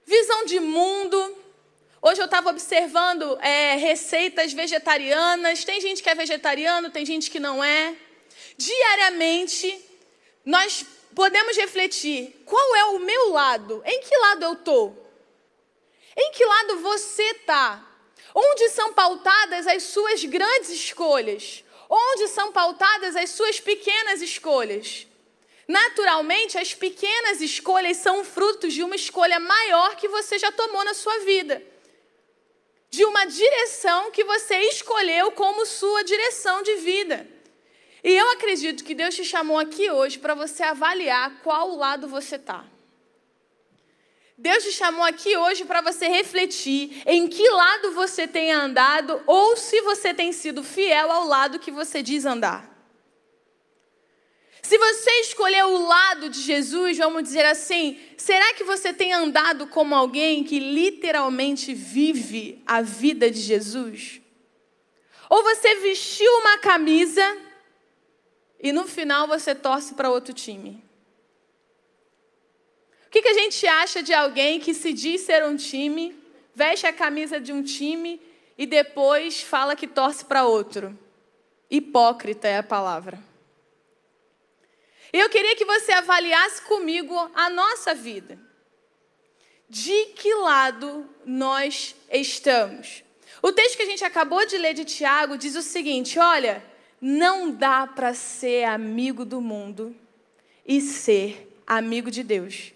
[0.05, 1.37] Visão de mundo.
[2.05, 5.65] Hoje eu estava observando é, receitas vegetarianas.
[5.65, 7.95] Tem gente que é vegetariano, tem gente que não é.
[8.57, 9.81] Diariamente,
[10.45, 10.85] nós
[11.15, 13.81] podemos refletir: qual é o meu lado?
[13.87, 15.15] Em que lado eu estou?
[16.17, 17.89] Em que lado você está?
[18.35, 21.63] Onde são pautadas as suas grandes escolhas?
[21.89, 25.07] Onde são pautadas as suas pequenas escolhas?
[25.69, 30.95] Naturalmente, as pequenas escolhas são frutos de uma escolha maior que você já tomou na
[30.95, 31.71] sua vida
[32.93, 37.27] de uma direção que você escolheu como sua direção de vida.
[38.05, 42.37] E eu acredito que Deus te chamou aqui hoje para você avaliar qual lado você
[42.37, 42.67] está.
[44.37, 49.57] Deus te chamou aqui hoje para você refletir em que lado você tem andado ou
[49.57, 52.72] se você tem sido fiel ao lado que você diz andar.
[54.63, 59.67] Se você escolher o lado de Jesus, vamos dizer assim, será que você tem andado
[59.67, 64.21] como alguém que literalmente vive a vida de Jesus?
[65.29, 67.23] Ou você vestiu uma camisa
[68.61, 70.83] e no final você torce para outro time?
[73.07, 76.17] O que, que a gente acha de alguém que se diz ser um time,
[76.55, 78.23] veste a camisa de um time
[78.57, 80.97] e depois fala que torce para outro?
[81.69, 83.32] Hipócrita é a palavra.
[85.13, 88.39] Eu queria que você avaliasse comigo a nossa vida.
[89.69, 93.05] De que lado nós estamos?
[93.43, 96.65] O texto que a gente acabou de ler de Tiago diz o seguinte: olha,
[97.01, 99.95] não dá para ser amigo do mundo
[100.67, 102.73] e ser amigo de Deus.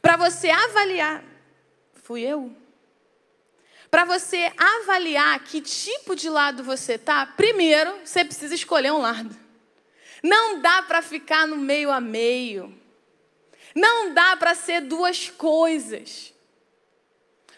[0.00, 1.24] Para você avaliar,
[2.02, 2.54] fui eu?
[3.90, 9.43] Para você avaliar que tipo de lado você tá, primeiro você precisa escolher um lado.
[10.24, 12.74] Não dá para ficar no meio a meio.
[13.74, 16.32] Não dá para ser duas coisas.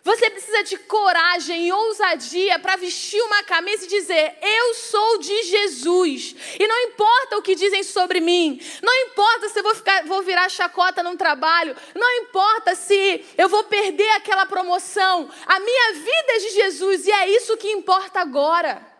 [0.02, 5.44] Você precisa de coragem e ousadia para vestir uma camisa e dizer: Eu sou de
[5.44, 6.34] Jesus.
[6.58, 10.22] E não importa o que dizem sobre mim, não importa se eu vou, ficar, vou
[10.22, 15.30] virar chacota num trabalho, não importa se eu vou perder aquela promoção.
[15.46, 18.95] A minha vida é de Jesus e é isso que importa agora.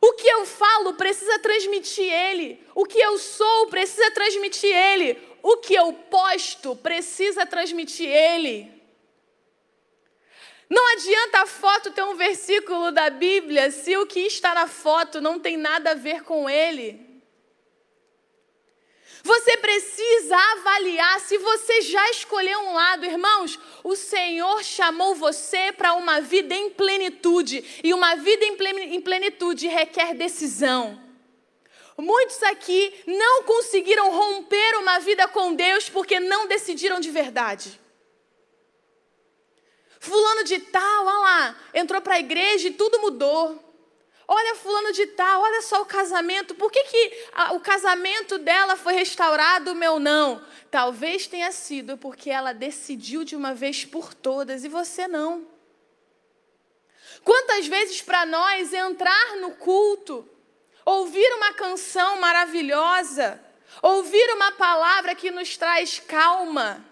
[0.00, 2.62] O que eu falo precisa transmitir Ele.
[2.74, 5.18] O que eu sou precisa transmitir Ele.
[5.42, 8.78] O que eu posto precisa transmitir Ele.
[10.68, 15.20] Não adianta a foto ter um versículo da Bíblia se o que está na foto
[15.20, 17.07] não tem nada a ver com ele.
[19.22, 23.58] Você precisa avaliar se você já escolheu um lado, irmãos.
[23.82, 30.14] O Senhor chamou você para uma vida em plenitude, e uma vida em plenitude requer
[30.14, 31.02] decisão.
[31.96, 37.80] Muitos aqui não conseguiram romper uma vida com Deus porque não decidiram de verdade.
[39.98, 43.67] Fulano de tal, olha lá, entrou para a igreja e tudo mudou.
[44.30, 46.54] Olha fulano de tal, olha só o casamento.
[46.54, 50.44] Por que, que a, o casamento dela foi restaurado, o meu não?
[50.70, 55.48] Talvez tenha sido porque ela decidiu de uma vez por todas e você não.
[57.24, 60.28] Quantas vezes para nós entrar no culto,
[60.84, 63.42] ouvir uma canção maravilhosa,
[63.80, 66.84] ouvir uma palavra que nos traz calma,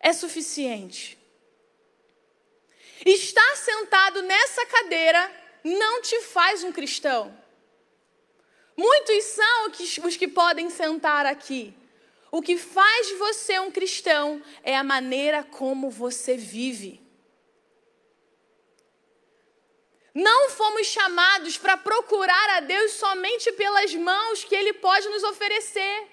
[0.00, 1.16] é suficiente.
[3.04, 7.36] Estar sentado nessa cadeira não te faz um cristão.
[8.76, 9.72] Muitos são
[10.04, 11.74] os que podem sentar aqui.
[12.30, 17.00] O que faz você um cristão é a maneira como você vive.
[20.14, 26.08] Não fomos chamados para procurar a Deus somente pelas mãos que Ele pode nos oferecer,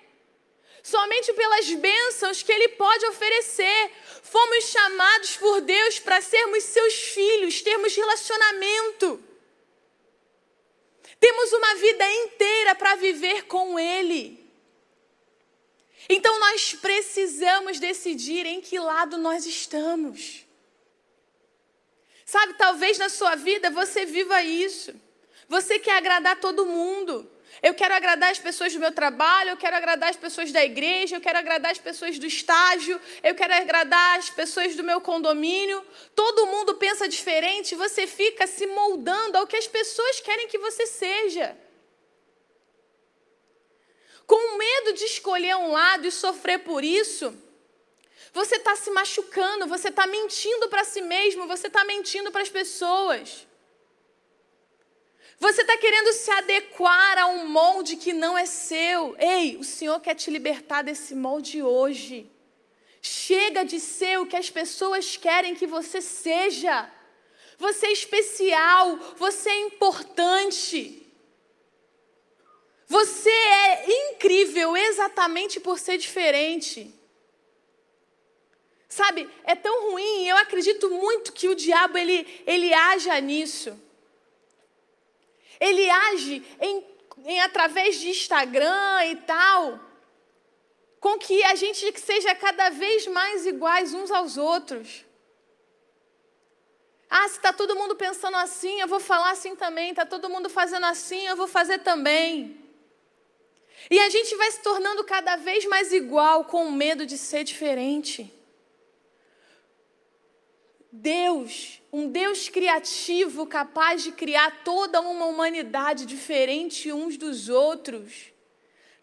[0.81, 3.91] somente pelas bênçãos que Ele pode oferecer.
[4.23, 9.32] Fomos chamados por Deus para sermos seus filhos, termos relacionamento.
[11.23, 14.45] Temos uma vida inteira para viver com Ele.
[16.09, 20.45] Então nós precisamos decidir em que lado nós estamos.
[22.25, 24.93] Sabe, talvez na sua vida você viva isso.
[25.47, 27.31] Você quer agradar todo mundo.
[27.67, 31.15] Eu quero agradar as pessoas do meu trabalho, eu quero agradar as pessoas da igreja,
[31.15, 35.81] eu quero agradar as pessoas do estágio, eu quero agradar as pessoas do meu condomínio.
[36.13, 40.85] Todo mundo pensa diferente, você fica se moldando ao que as pessoas querem que você
[40.85, 41.57] seja.
[44.27, 47.33] Com medo de escolher um lado e sofrer por isso,
[48.33, 52.49] você está se machucando, você está mentindo para si mesmo, você está mentindo para as
[52.49, 53.47] pessoas.
[55.43, 59.13] Você está querendo se adequar a um molde que não é seu.
[59.19, 62.31] Ei, o Senhor quer te libertar desse molde hoje.
[63.01, 66.89] Chega de ser o que as pessoas querem que você seja.
[67.57, 71.05] Você é especial, você é importante.
[72.87, 76.89] Você é incrível exatamente por ser diferente.
[78.87, 83.77] Sabe, é tão ruim, eu acredito muito que o diabo ele, ele haja nisso.
[85.59, 86.85] Ele age em,
[87.25, 89.79] em através de Instagram e tal,
[90.99, 95.05] com que a gente seja cada vez mais iguais uns aos outros.
[97.09, 99.91] Ah, se está todo mundo pensando assim, eu vou falar assim também.
[99.91, 102.57] Está todo mundo fazendo assim, eu vou fazer também.
[103.89, 108.33] E a gente vai se tornando cada vez mais igual com medo de ser diferente.
[110.95, 118.31] Deus, um Deus criativo, capaz de criar toda uma humanidade diferente uns dos outros,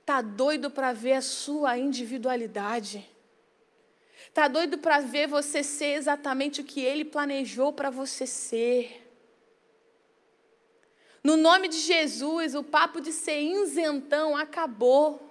[0.06, 3.04] tá doido para ver a sua individualidade.
[4.32, 9.10] Tá doido para ver você ser exatamente o que ele planejou para você ser.
[11.24, 15.29] No nome de Jesus, o papo de ser isentão acabou.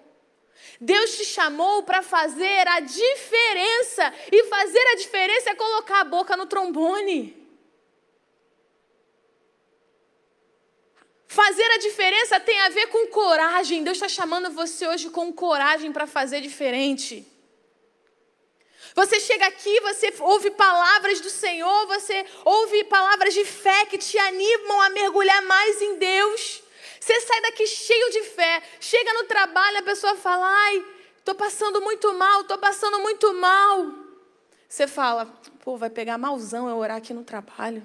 [0.80, 6.38] Deus te chamou para fazer a diferença, e fazer a diferença é colocar a boca
[6.38, 7.40] no trombone.
[11.28, 13.84] Fazer a diferença tem a ver com coragem.
[13.84, 17.26] Deus está chamando você hoje com coragem para fazer diferente.
[18.96, 24.18] Você chega aqui, você ouve palavras do Senhor, você ouve palavras de fé que te
[24.18, 26.64] animam a mergulhar mais em Deus.
[27.10, 30.86] Você sai daqui cheio de fé, chega no trabalho, a pessoa fala: ai,
[31.18, 33.92] estou passando muito mal, estou passando muito mal.
[34.68, 35.26] Você fala:
[35.64, 37.82] pô, vai pegar malzão eu orar aqui no trabalho.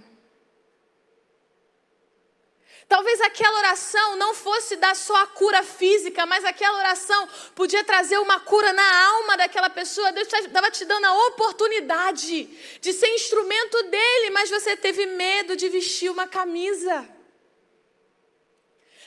[2.87, 8.19] Talvez aquela oração não fosse dar só a cura física, mas aquela oração podia trazer
[8.19, 10.13] uma cura na alma daquela pessoa.
[10.13, 12.45] Deus estava te dando a oportunidade
[12.79, 17.14] de ser instrumento dele, mas você teve medo de vestir uma camisa.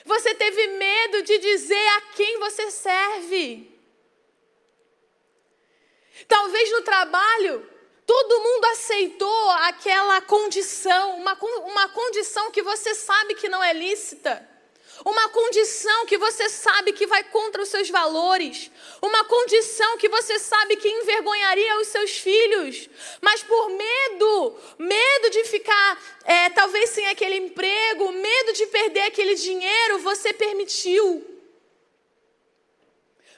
[0.08, 3.70] Você teve medo de dizer a quem você serve.
[6.28, 7.70] Talvez no trabalho,
[8.06, 14.57] todo mundo aceitou aquela condição, uma, uma condição que você sabe que não é lícita.
[15.06, 18.72] Uma condição que você sabe que vai contra os seus valores.
[19.02, 22.90] Uma condição que você sabe que envergonharia os seus filhos.
[23.22, 29.36] Mas por medo, medo de ficar é, talvez sem aquele emprego, medo de perder aquele
[29.36, 31.38] dinheiro, você permitiu.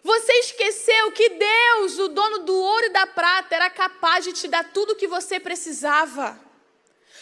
[0.01, 4.47] Você esqueceu que Deus, o dono do ouro e da prata, era capaz de te
[4.47, 6.39] dar tudo o que você precisava.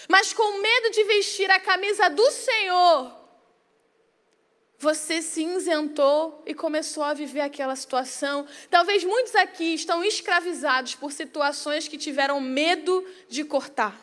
[0.08, 3.17] Mas com medo de vestir a camisa do Senhor,
[4.80, 8.48] você se isentou e começou a viver aquela situação.
[8.70, 14.00] Talvez muitos aqui estão escravizados por situações que tiveram medo de cortar.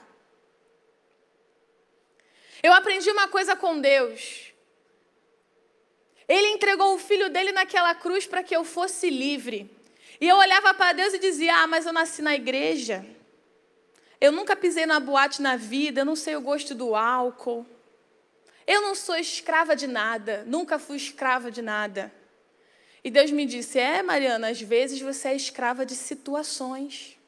[2.63, 4.53] Eu aprendi uma coisa com Deus.
[6.27, 9.71] Ele entregou o filho dele naquela cruz para que eu fosse livre.
[10.21, 13.05] E eu olhava para Deus e dizia: Ah, mas eu nasci na igreja.
[14.21, 17.67] Eu nunca pisei na boate na vida, eu não sei o gosto do álcool.
[18.67, 22.13] Eu não sou escrava de nada, nunca fui escrava de nada.
[23.03, 27.19] E Deus me disse: É, Mariana, às vezes você é escrava de situações.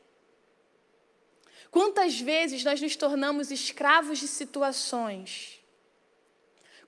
[1.70, 5.60] Quantas vezes nós nos tornamos escravos de situações?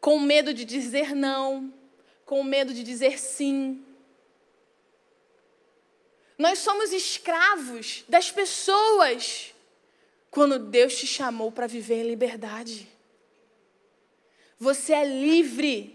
[0.01, 1.75] Com medo de dizer não,
[2.25, 3.85] com medo de dizer sim.
[6.39, 9.53] Nós somos escravos das pessoas
[10.31, 12.89] quando Deus te chamou para viver em liberdade.
[14.59, 15.95] Você é livre.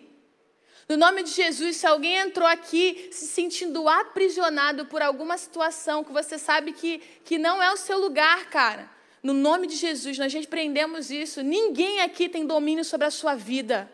[0.88, 6.12] No nome de Jesus, se alguém entrou aqui se sentindo aprisionado por alguma situação que
[6.12, 8.90] você sabe que, que não é o seu lugar, cara,
[9.22, 11.42] no nome de Jesus, nós repreendemos isso.
[11.42, 13.90] Ninguém aqui tem domínio sobre a sua vida.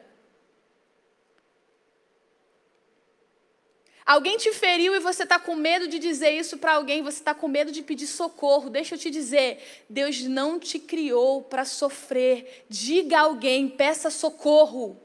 [4.10, 7.32] Alguém te feriu e você está com medo de dizer isso para alguém, você está
[7.36, 8.68] com medo de pedir socorro.
[8.68, 12.66] Deixa eu te dizer: Deus não te criou para sofrer.
[12.68, 14.99] Diga a alguém, peça socorro.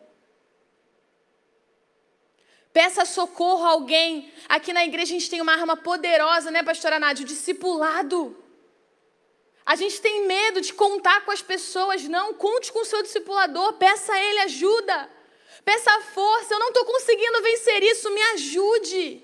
[2.72, 4.32] Peça socorro a alguém.
[4.48, 7.24] Aqui na igreja a gente tem uma arma poderosa, né, pastora Nádia?
[7.24, 8.34] O discipulado.
[9.66, 12.04] A gente tem medo de contar com as pessoas.
[12.04, 15.13] Não, conte com o seu discipulador, peça a ele ajuda.
[15.64, 19.22] Peça força, eu não estou conseguindo vencer isso, me ajude.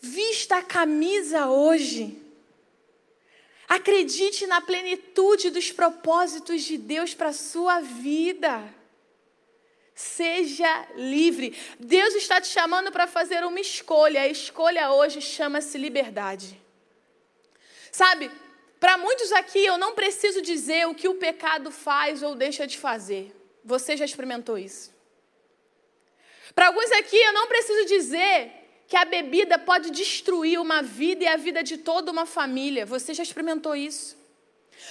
[0.00, 2.22] Vista a camisa hoje.
[3.68, 8.62] Acredite na plenitude dos propósitos de Deus para a sua vida.
[9.94, 11.56] Seja livre.
[11.80, 14.22] Deus está te chamando para fazer uma escolha.
[14.22, 16.60] A escolha hoje chama-se liberdade.
[17.90, 18.30] Sabe,
[18.78, 22.78] para muitos aqui eu não preciso dizer o que o pecado faz ou deixa de
[22.78, 23.34] fazer.
[23.72, 24.94] Você já experimentou isso?
[26.54, 28.52] Para alguns aqui, eu não preciso dizer
[28.86, 32.86] que a bebida pode destruir uma vida e a vida de toda uma família.
[32.86, 34.16] Você já experimentou isso?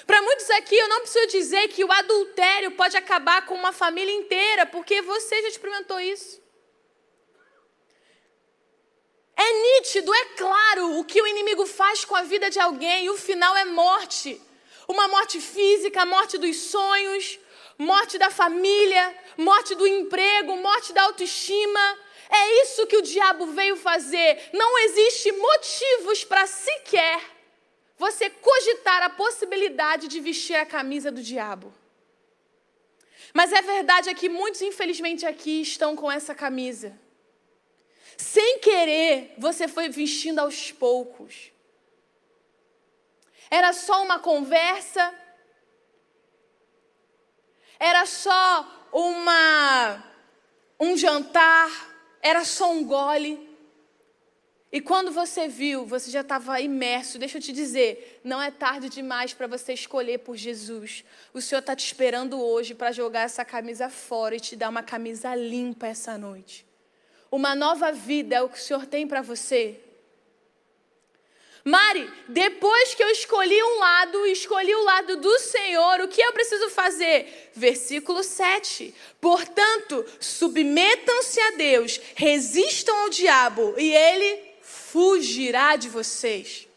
[0.06, 4.14] Para muitos aqui, eu não preciso dizer que o adultério pode acabar com uma família
[4.14, 6.44] inteira, porque você já experimentou isso.
[9.38, 13.10] É nítido, é claro o que o inimigo faz com a vida de alguém, e
[13.10, 14.42] o final é morte.
[14.86, 17.40] Uma morte física, a morte dos sonhos,
[17.78, 22.00] morte da família, morte do emprego, morte da autoestima.
[22.30, 24.50] É isso que o diabo veio fazer.
[24.54, 27.22] Não existe motivos para sequer
[27.98, 31.74] você cogitar a possibilidade de vestir a camisa do diabo.
[33.34, 36.98] Mas é verdade é que muitos, infelizmente, aqui estão com essa camisa.
[38.18, 41.52] Sem querer, você foi vestindo aos poucos.
[43.50, 45.14] Era só uma conversa,
[47.80, 50.04] era só uma
[50.80, 51.70] um jantar,
[52.22, 53.56] era só um gole.
[54.72, 57.18] E quando você viu, você já estava imerso.
[57.18, 61.06] Deixa eu te dizer, não é tarde demais para você escolher por Jesus.
[61.34, 64.84] O Senhor está te esperando hoje para jogar essa camisa fora e te dar uma
[64.84, 66.66] camisa limpa essa noite.
[67.32, 69.80] Uma nova vida é o que o Senhor tem para você.
[71.68, 76.32] Mari, depois que eu escolhi um lado, escolhi o lado do Senhor, o que eu
[76.32, 77.49] preciso fazer?
[77.55, 78.93] Versículo 7.
[79.20, 86.68] Portanto, submetam-se a Deus, resistam ao diabo e ele fugirá de vocês.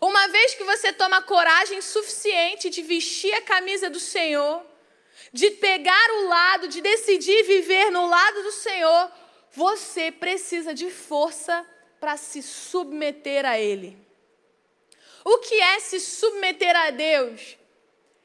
[0.00, 4.62] Uma vez que você toma coragem suficiente de vestir a camisa do Senhor,
[5.30, 9.12] de pegar o lado, de decidir viver no lado do Senhor,
[9.52, 11.66] você precisa de força
[12.04, 13.96] para se submeter a Ele.
[15.24, 17.56] O que é se submeter a Deus?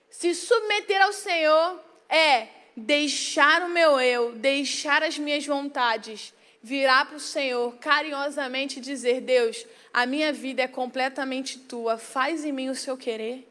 [0.09, 7.15] Se submeter ao Senhor é deixar o meu eu, deixar as minhas vontades, virar para
[7.15, 12.67] o Senhor carinhosamente e dizer: Deus, a minha vida é completamente tua, faz em mim
[12.67, 13.47] o seu querer.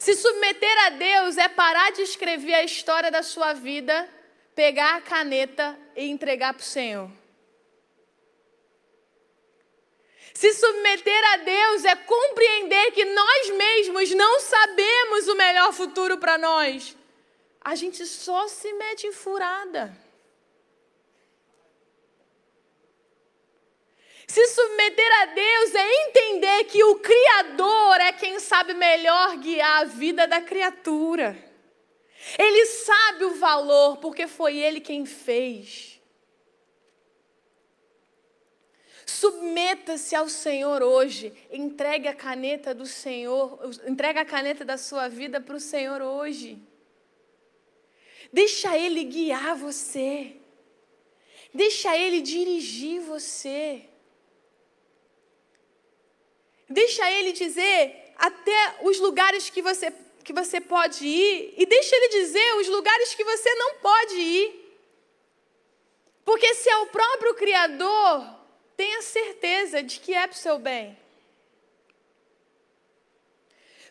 [0.00, 4.08] Se submeter a Deus é parar de escrever a história da sua vida,
[4.52, 7.21] pegar a caneta e entregar para o Senhor.
[10.34, 16.38] Se submeter a Deus é compreender que nós mesmos não sabemos o melhor futuro para
[16.38, 16.96] nós.
[17.60, 19.96] A gente só se mete em furada.
[24.26, 29.84] Se submeter a Deus é entender que o Criador é quem sabe melhor guiar a
[29.84, 31.36] vida da criatura.
[32.38, 35.91] Ele sabe o valor porque foi Ele quem fez.
[39.20, 41.32] Submeta-se ao Senhor hoje.
[41.50, 46.58] Entregue a caneta do Senhor, entregue a caneta da sua vida para o Senhor hoje.
[48.32, 50.36] Deixa Ele guiar você.
[51.52, 53.84] Deixa Ele dirigir você.
[56.68, 59.92] Deixa Ele dizer até os lugares que você,
[60.24, 61.54] que você pode ir.
[61.58, 64.62] E deixa Ele dizer os lugares que você não pode ir.
[66.24, 68.41] Porque se é o próprio Criador,
[68.82, 70.98] tenha certeza de que é para o seu bem.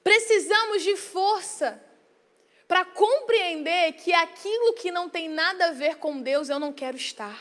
[0.03, 1.81] Precisamos de força
[2.67, 6.97] para compreender que aquilo que não tem nada a ver com Deus eu não quero
[6.97, 7.39] estar.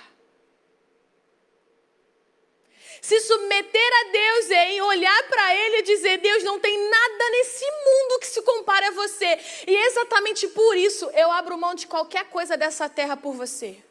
[3.02, 7.30] Se submeter a Deus é em olhar para Ele e dizer: Deus, não tem nada
[7.30, 9.40] nesse mundo que se compare a você.
[9.66, 13.89] E exatamente por isso eu abro mão de qualquer coisa dessa terra por você.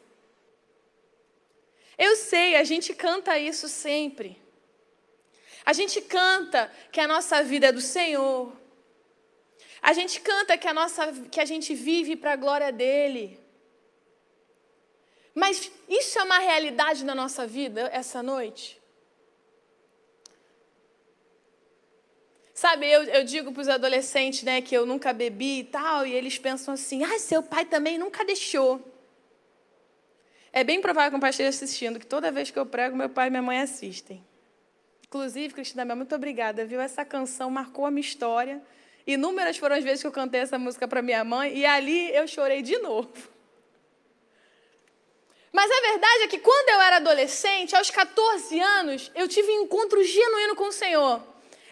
[2.06, 4.40] Eu sei, a gente canta isso sempre.
[5.66, 8.56] A gente canta que a nossa vida é do Senhor.
[9.82, 13.38] A gente canta que a, nossa, que a gente vive para a glória dele.
[15.34, 18.80] Mas isso é uma realidade na nossa vida essa noite?
[22.54, 26.14] Sabe, eu, eu digo para os adolescentes né, que eu nunca bebi e tal, e
[26.14, 28.89] eles pensam assim: ah, seu pai também nunca deixou.
[30.52, 33.28] É bem provável que pai esteja assistindo, que toda vez que eu prego, meu pai
[33.28, 34.24] e minha mãe assistem.
[35.06, 36.80] Inclusive, Cristina, muito obrigada, viu?
[36.80, 38.60] Essa canção marcou a minha história.
[39.06, 42.26] Inúmeras foram as vezes que eu cantei essa música para minha mãe e ali eu
[42.26, 43.12] chorei de novo.
[45.52, 49.62] Mas a verdade é que quando eu era adolescente, aos 14 anos, eu tive um
[49.62, 51.20] encontro genuíno com o Senhor.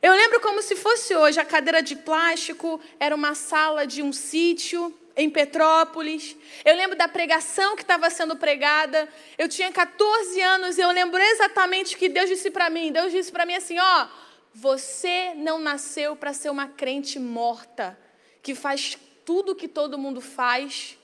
[0.01, 4.13] Eu lembro como se fosse hoje, a cadeira de plástico era uma sala de um
[4.13, 6.37] sítio em Petrópolis.
[6.65, 9.09] Eu lembro da pregação que estava sendo pregada.
[9.37, 12.93] Eu tinha 14 anos e eu lembro exatamente o que Deus disse para mim.
[12.93, 14.09] Deus disse para mim assim: ó,
[14.55, 17.99] você não nasceu para ser uma crente morta,
[18.41, 20.97] que faz tudo o que todo mundo faz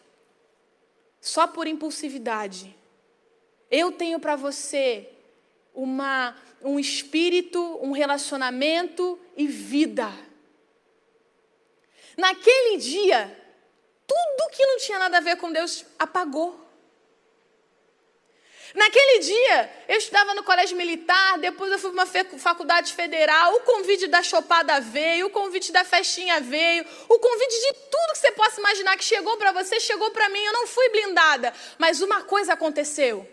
[1.21, 2.75] só por impulsividade.
[3.69, 5.11] Eu tenho para você
[5.75, 10.13] uma, um espírito, um relacionamento e vida.
[12.17, 13.44] Naquele dia,
[14.07, 16.65] tudo que não tinha nada a ver com Deus apagou.
[18.75, 23.61] Naquele dia, eu estudava no colégio militar, depois eu fui para uma faculdade federal, o
[23.61, 28.33] convite da chopada veio, o convite da festinha veio, o convite de tudo que você
[28.33, 31.55] possa imaginar que chegou para você, chegou para mim, eu não fui blindada.
[31.79, 33.29] Mas uma coisa aconteceu: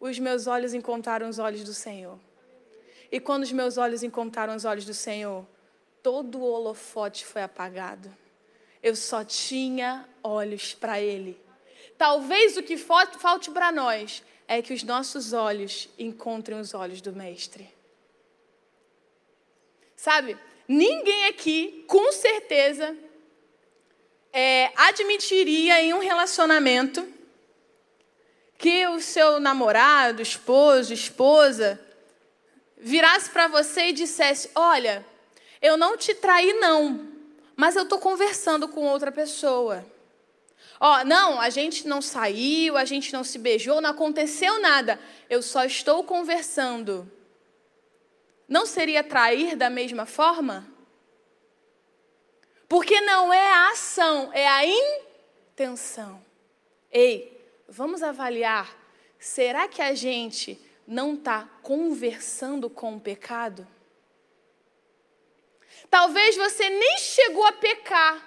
[0.00, 2.18] os meus olhos encontraram os olhos do Senhor.
[3.12, 5.44] E quando os meus olhos encontraram os olhos do Senhor,
[6.02, 8.10] todo o holofote foi apagado.
[8.82, 11.38] Eu só tinha olhos para Ele.
[11.98, 17.12] Talvez o que falte para nós é que os nossos olhos encontrem os olhos do
[17.12, 17.68] Mestre.
[19.94, 22.96] Sabe, ninguém aqui, com certeza,
[24.32, 27.06] é, admitiria em um relacionamento
[28.56, 31.80] que o seu namorado, esposo, esposa,
[32.78, 35.04] virasse para você e dissesse: Olha,
[35.60, 37.09] eu não te traí, não,
[37.60, 39.84] mas eu estou conversando com outra pessoa.
[40.80, 44.98] Ó, não, a gente não saiu, a gente não se beijou, não aconteceu nada.
[45.28, 47.12] Eu só estou conversando.
[48.48, 50.66] Não seria trair da mesma forma?
[52.66, 56.24] Porque não é a ação, é a intenção.
[56.90, 58.74] Ei, vamos avaliar.
[59.18, 63.68] Será que a gente não está conversando com o pecado?
[65.90, 68.24] Talvez você nem chegou a pecar,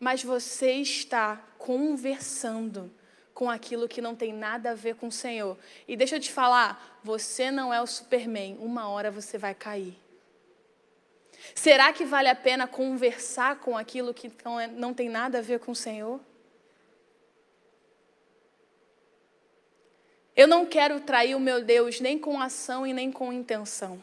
[0.00, 2.90] mas você está conversando
[3.34, 5.58] com aquilo que não tem nada a ver com o Senhor.
[5.86, 9.98] E deixa eu te falar, você não é o Superman, uma hora você vai cair.
[11.54, 15.58] Será que vale a pena conversar com aquilo que não, é, tem nada a ver
[15.58, 16.20] com o Senhor?
[20.34, 24.02] Eu não quero trair o meu Deus nem com ação e nem com intenção.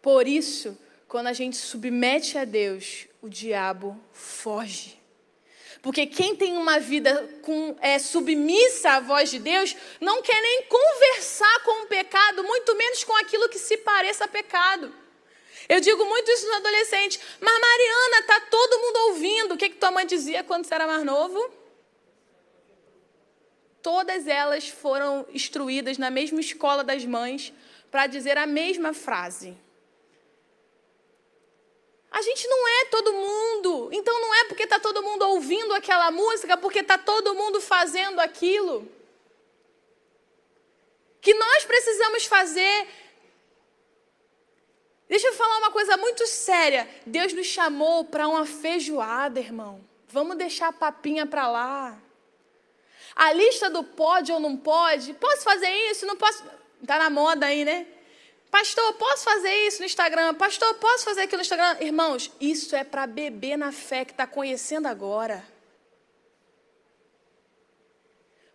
[0.00, 4.98] Por isso, quando a gente submete a Deus, o diabo foge.
[5.80, 10.64] Porque quem tem uma vida com, é, submissa à voz de Deus não quer nem
[10.64, 14.92] conversar com o pecado, muito menos com aquilo que se pareça pecado.
[15.68, 17.20] Eu digo muito isso nos adolescentes.
[17.40, 19.54] Mas Mariana, tá todo mundo ouvindo.
[19.54, 21.52] O que, que tua mãe dizia quando você era mais novo?
[23.82, 27.52] Todas elas foram instruídas na mesma escola das mães
[27.90, 29.56] para dizer a mesma frase.
[32.18, 33.90] A gente não é todo mundo.
[33.92, 38.18] Então não é porque está todo mundo ouvindo aquela música, porque está todo mundo fazendo
[38.18, 38.90] aquilo.
[41.20, 42.88] Que nós precisamos fazer.
[45.08, 46.88] Deixa eu falar uma coisa muito séria.
[47.06, 49.80] Deus nos chamou para uma feijoada, irmão.
[50.08, 52.02] Vamos deixar a papinha para lá.
[53.14, 55.14] A lista do pode ou não pode.
[55.14, 56.04] Posso fazer isso?
[56.04, 56.42] Não posso.
[56.84, 57.86] Tá na moda aí, né?
[58.50, 60.34] Pastor, posso fazer isso no Instagram?
[60.34, 61.76] Pastor, posso fazer aquilo no Instagram?
[61.80, 65.44] Irmãos, isso é para beber na fé que está conhecendo agora.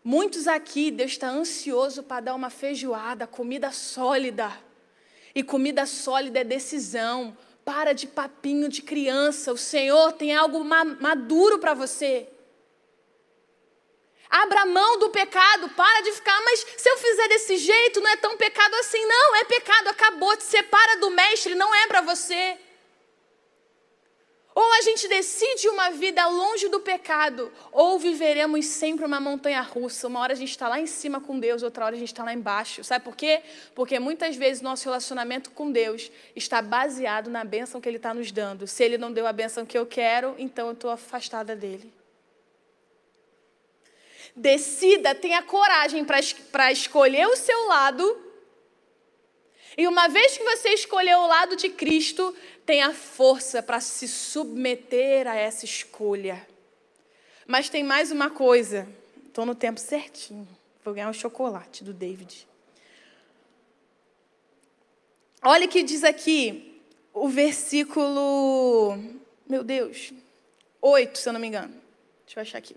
[0.03, 4.51] Muitos aqui, Deus está ansioso para dar uma feijoada, comida sólida.
[5.33, 7.37] E comida sólida é decisão.
[7.63, 9.53] Para de papinho de criança.
[9.53, 12.27] O Senhor tem algo maduro para você.
[14.33, 18.15] Abra mão do pecado, para de ficar, mas se eu fizer desse jeito, não é
[18.15, 19.05] tão pecado assim.
[19.05, 20.35] Não, é pecado, acabou.
[20.35, 22.57] Te separa do mestre, não é para você.
[24.55, 30.07] Ou a gente decide uma vida longe do pecado, ou viveremos sempre uma montanha russa.
[30.07, 32.23] Uma hora a gente está lá em cima com Deus, outra hora a gente está
[32.23, 32.83] lá embaixo.
[32.83, 33.43] Sabe por quê?
[33.75, 38.31] Porque muitas vezes nosso relacionamento com Deus está baseado na bênção que Ele está nos
[38.31, 38.65] dando.
[38.65, 41.93] Se Ele não deu a bênção que eu quero, então eu estou afastada dele.
[44.35, 48.19] Decida, tenha coragem para escolher o seu lado.
[49.77, 52.35] E uma vez que você escolheu o lado de Cristo,
[52.65, 56.47] tenha força para se submeter a essa escolha.
[57.45, 58.87] Mas tem mais uma coisa.
[59.27, 60.47] Estou no tempo certinho.
[60.83, 62.47] Vou ganhar um chocolate do David.
[65.41, 66.81] Olha o que diz aqui
[67.13, 68.97] o versículo.
[69.47, 70.13] Meu Deus.
[70.81, 71.73] 8, se eu não me engano.
[72.25, 72.75] Deixa eu achar aqui.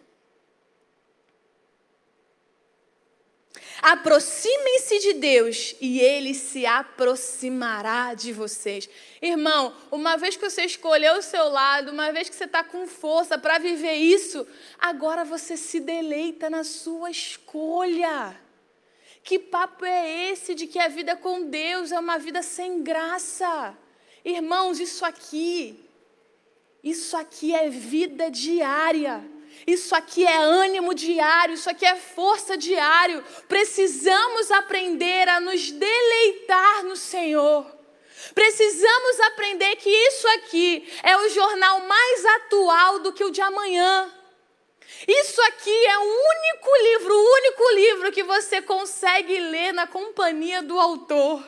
[3.83, 8.89] Aproximem-se de Deus e Ele se aproximará de vocês.
[9.21, 12.87] Irmão, uma vez que você escolheu o seu lado, uma vez que você está com
[12.87, 14.47] força para viver isso,
[14.79, 18.37] agora você se deleita na sua escolha.
[19.23, 23.77] Que papo é esse de que a vida com Deus é uma vida sem graça?
[24.25, 25.85] Irmãos, isso aqui,
[26.83, 29.36] isso aqui é vida diária.
[29.67, 33.23] Isso aqui é ânimo diário, isso aqui é força diário.
[33.49, 37.67] Precisamos aprender a nos deleitar no Senhor.
[38.35, 44.13] Precisamos aprender que isso aqui é o jornal mais atual do que o de amanhã.
[45.07, 50.63] Isso aqui é o único livro, o único livro que você consegue ler na companhia
[50.63, 51.45] do autor.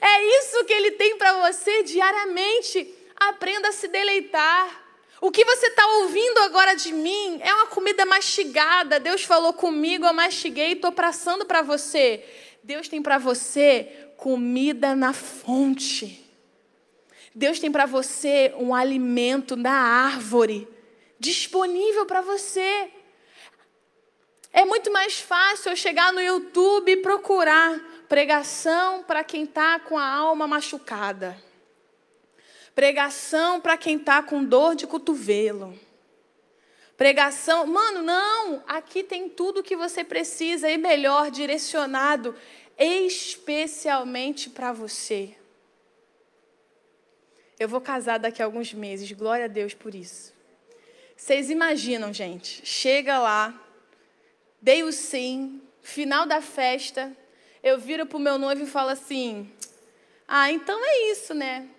[0.00, 2.94] É isso que ele tem para você diariamente.
[3.16, 4.85] Aprenda a se deleitar.
[5.20, 9.00] O que você está ouvindo agora de mim é uma comida mastigada.
[9.00, 12.24] Deus falou comigo, eu mastiguei e estou passando para você.
[12.62, 16.22] Deus tem para você comida na fonte.
[17.34, 20.68] Deus tem para você um alimento na árvore
[21.18, 22.90] disponível para você.
[24.52, 27.78] É muito mais fácil eu chegar no YouTube e procurar
[28.08, 31.36] pregação para quem está com a alma machucada.
[32.76, 35.76] Pregação para quem está com dor de cotovelo.
[36.94, 42.36] Pregação, mano, não, aqui tem tudo que você precisa e melhor, direcionado
[42.78, 45.34] especialmente para você.
[47.58, 50.34] Eu vou casar daqui a alguns meses, glória a Deus por isso.
[51.16, 53.58] Vocês imaginam, gente, chega lá,
[54.60, 57.16] dei o sim, final da festa,
[57.62, 59.50] eu viro para o meu noivo e falo assim:
[60.28, 61.70] Ah, então é isso, né?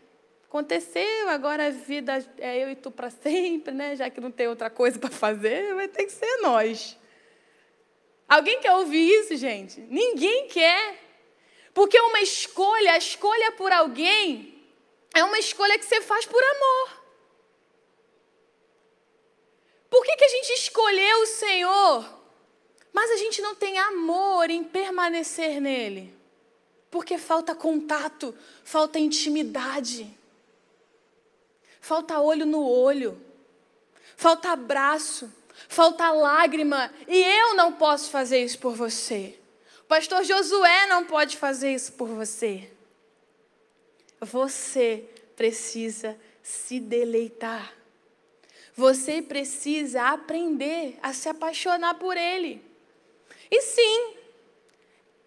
[0.58, 3.96] Aconteceu, agora a vida é eu e tu para sempre, né?
[3.96, 6.98] Já que não tem outra coisa para fazer, vai ter que ser nós.
[8.28, 9.80] Alguém quer ouvir isso, gente?
[9.82, 11.00] Ninguém quer.
[11.76, 14.60] Porque uma escolha, a escolha por alguém,
[15.14, 17.04] é uma escolha que você faz por amor.
[19.92, 22.20] Por que, que a gente escolheu o Senhor,
[22.92, 26.18] mas a gente não tem amor em permanecer nele?
[26.90, 30.17] Porque falta contato, falta intimidade.
[31.80, 33.20] Falta olho no olho,
[34.16, 35.32] falta abraço,
[35.68, 39.38] falta lágrima, e eu não posso fazer isso por você.
[39.82, 42.70] O pastor Josué não pode fazer isso por você.
[44.20, 45.04] Você
[45.36, 47.74] precisa se deleitar.
[48.76, 52.62] Você precisa aprender a se apaixonar por Ele.
[53.50, 54.14] E sim,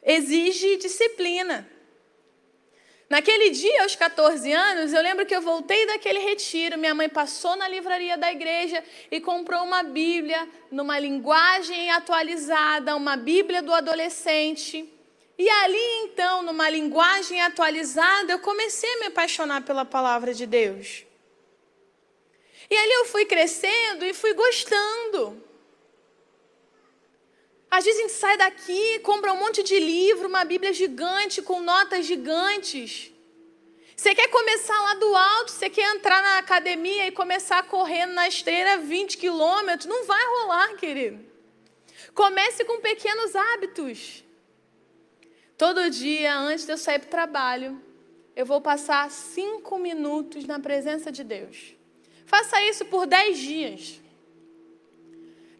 [0.02, 1.68] exige disciplina.
[3.10, 6.78] Naquele dia, aos 14 anos, eu lembro que eu voltei daquele retiro.
[6.78, 13.16] Minha mãe passou na livraria da igreja e comprou uma Bíblia numa linguagem atualizada, uma
[13.16, 14.88] Bíblia do adolescente.
[15.36, 21.04] E ali, então, numa linguagem atualizada, eu comecei a me apaixonar pela palavra de Deus.
[22.70, 25.49] E ali eu fui crescendo e fui gostando.
[27.70, 31.60] Às vezes a gente sai daqui, compra um monte de livro, uma Bíblia gigante com
[31.60, 33.12] notas gigantes.
[33.94, 38.26] Você quer começar lá do alto, você quer entrar na academia e começar correndo na
[38.26, 39.86] esteira 20 quilômetros?
[39.86, 41.24] Não vai rolar, querido.
[42.14, 44.24] Comece com pequenos hábitos.
[45.56, 47.82] Todo dia, antes de eu sair para o trabalho,
[48.34, 51.74] eu vou passar cinco minutos na presença de Deus.
[52.24, 53.99] Faça isso por dez dias.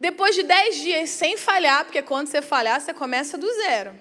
[0.01, 3.95] Depois de dez dias sem falhar, porque quando você falhar, você começa do zero.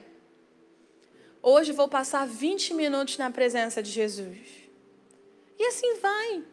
[1.42, 4.38] Hoje vou passar 20 minutos na presença de Jesus.
[5.58, 6.44] E assim vai.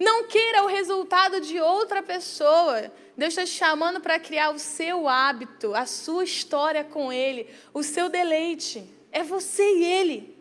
[0.00, 2.90] Não queira o resultado de outra pessoa.
[3.14, 7.82] Deus está te chamando para criar o seu hábito, a sua história com Ele, o
[7.82, 8.88] seu deleite.
[9.12, 10.36] É você e Ele.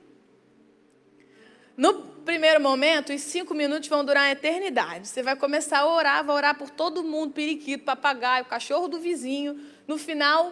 [1.75, 5.07] No primeiro momento, os cinco minutos vão durar a eternidade.
[5.07, 9.57] Você vai começar a orar, vai orar por todo mundo, periquito, papagaio, cachorro do vizinho.
[9.87, 10.51] No final,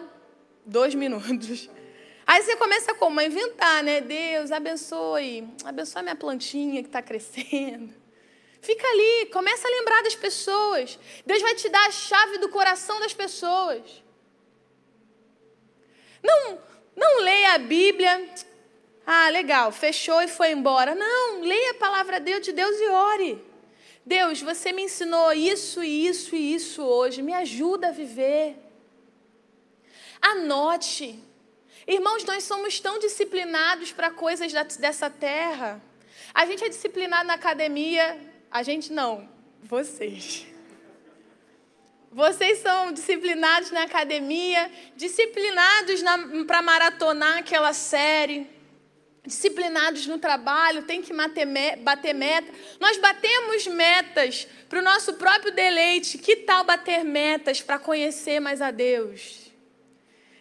[0.64, 1.68] dois minutos.
[2.26, 3.20] Aí você começa como?
[3.20, 4.00] A inventar, né?
[4.00, 7.92] Deus, abençoe, abençoe minha plantinha que está crescendo.
[8.62, 10.98] Fica ali, começa a lembrar das pessoas.
[11.26, 14.02] Deus vai te dar a chave do coração das pessoas.
[16.22, 16.58] Não,
[16.96, 18.26] não leia a Bíblia.
[19.06, 20.94] Ah, legal, fechou e foi embora.
[20.94, 23.44] Não, leia a palavra de Deus e ore.
[24.04, 27.22] Deus, você me ensinou isso e isso e isso hoje.
[27.22, 28.56] Me ajuda a viver.
[30.20, 31.18] Anote.
[31.86, 35.82] Irmãos, nós somos tão disciplinados para coisas dessa terra.
[36.32, 38.18] A gente é disciplinado na academia,
[38.50, 39.28] a gente não,
[39.62, 40.46] vocês.
[42.10, 46.00] Vocês são disciplinados na academia, disciplinados
[46.46, 48.48] para maratonar aquela série,
[49.26, 52.52] disciplinados no trabalho, tem que bater meta.
[52.78, 56.18] Nós batemos metas para o nosso próprio deleite.
[56.18, 59.50] Que tal bater metas para conhecer mais a Deus?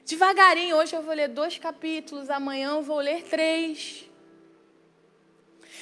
[0.06, 4.04] Devagarinho, hoje eu vou ler dois capítulos, amanhã eu vou ler três.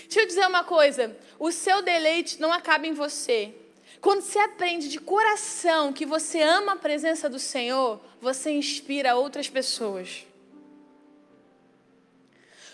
[0.03, 3.55] Deixa eu dizer uma coisa: o seu deleite não acaba em você.
[3.99, 9.47] Quando você aprende de coração que você ama a presença do Senhor, você inspira outras
[9.47, 10.25] pessoas.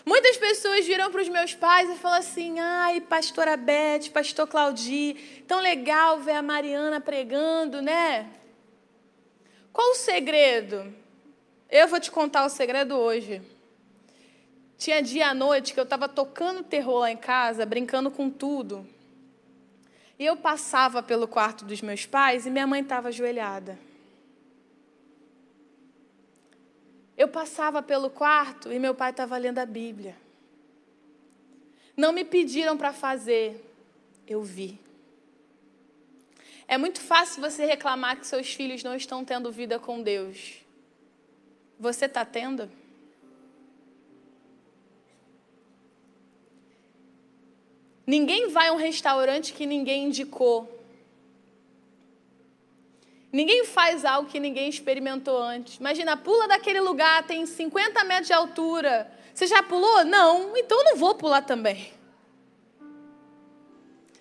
[0.08, 5.44] Muitas pessoas viram para os meus pais e falam assim: ai, pastora Beth, pastor Claudi,
[5.46, 8.26] tão legal ver a Mariana pregando, né?
[9.70, 10.94] Qual o segredo?
[11.68, 13.42] Eu vou te contar o segredo hoje.
[14.78, 18.88] Tinha dia à noite que eu estava tocando terror lá em casa, brincando com tudo.
[20.18, 23.78] E eu passava pelo quarto dos meus pais e minha mãe estava ajoelhada.
[27.18, 30.16] Eu passava pelo quarto e meu pai estava lendo a Bíblia.
[31.96, 33.60] Não me pediram para fazer,
[34.24, 34.78] eu vi.
[36.68, 40.60] É muito fácil você reclamar que seus filhos não estão tendo vida com Deus.
[41.76, 42.70] Você está tendo?
[48.06, 50.77] Ninguém vai a um restaurante que ninguém indicou.
[53.30, 55.76] Ninguém faz algo que ninguém experimentou antes.
[55.76, 59.10] Imagina, pula daquele lugar, tem 50 metros de altura.
[59.34, 60.04] Você já pulou?
[60.04, 61.92] Não, então não vou pular também.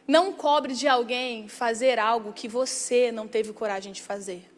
[0.06, 4.50] Não cobre de alguém fazer algo que você não teve coragem de fazer.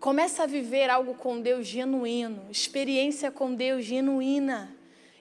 [0.00, 4.74] Começa a viver algo com Deus genuíno, experiência com Deus genuína.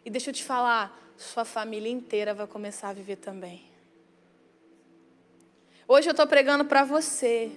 [0.05, 3.68] E deixa eu te falar, sua família inteira vai começar a viver também.
[5.91, 7.51] Hoje eu estou pregando para você.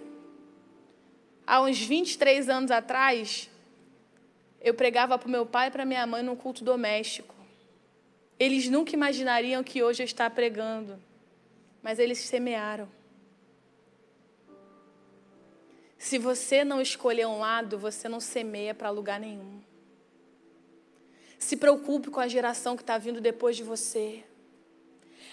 [1.47, 3.51] Há uns 23 anos atrás,
[4.59, 7.35] eu pregava para o meu pai e para minha mãe num culto doméstico.
[8.39, 10.99] Eles nunca imaginariam que hoje eu estou pregando,
[11.83, 12.89] mas eles semearam.
[15.99, 19.61] Se você não escolher um lado, você não semeia para lugar nenhum.
[21.39, 24.25] Se preocupe com a geração que está vindo depois de você.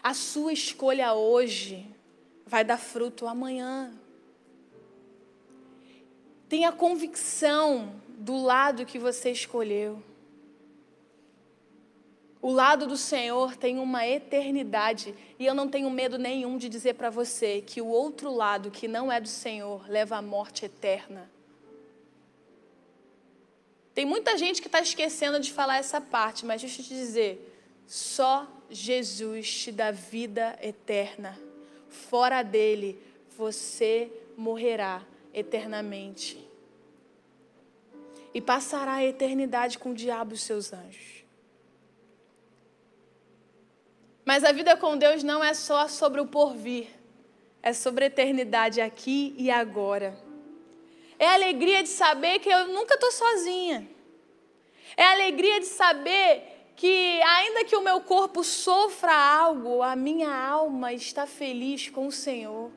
[0.03, 1.97] A sua escolha hoje
[2.49, 3.93] vai dar fruto amanhã.
[6.49, 10.03] Tenha convicção do lado que você escolheu.
[12.41, 16.95] O lado do Senhor tem uma eternidade e eu não tenho medo nenhum de dizer
[16.95, 21.29] para você que o outro lado, que não é do Senhor, leva à morte eterna.
[23.93, 27.85] Tem muita gente que está esquecendo de falar essa parte, mas deixa eu te dizer:
[27.85, 31.48] só Jesus te dá vida eterna.
[31.89, 33.01] Fora dele,
[33.37, 35.01] você morrerá
[35.33, 36.47] eternamente.
[38.33, 41.25] E passará a eternidade com o diabo e os seus anjos.
[44.23, 46.87] Mas a vida com Deus não é só sobre o porvir,
[47.63, 50.15] é sobre a eternidade aqui e agora.
[51.17, 53.89] É a alegria de saber que eu nunca estou sozinha.
[54.95, 60.33] É a alegria de saber que, ainda que o meu corpo sofra algo, a minha
[60.33, 62.71] alma está feliz com o Senhor.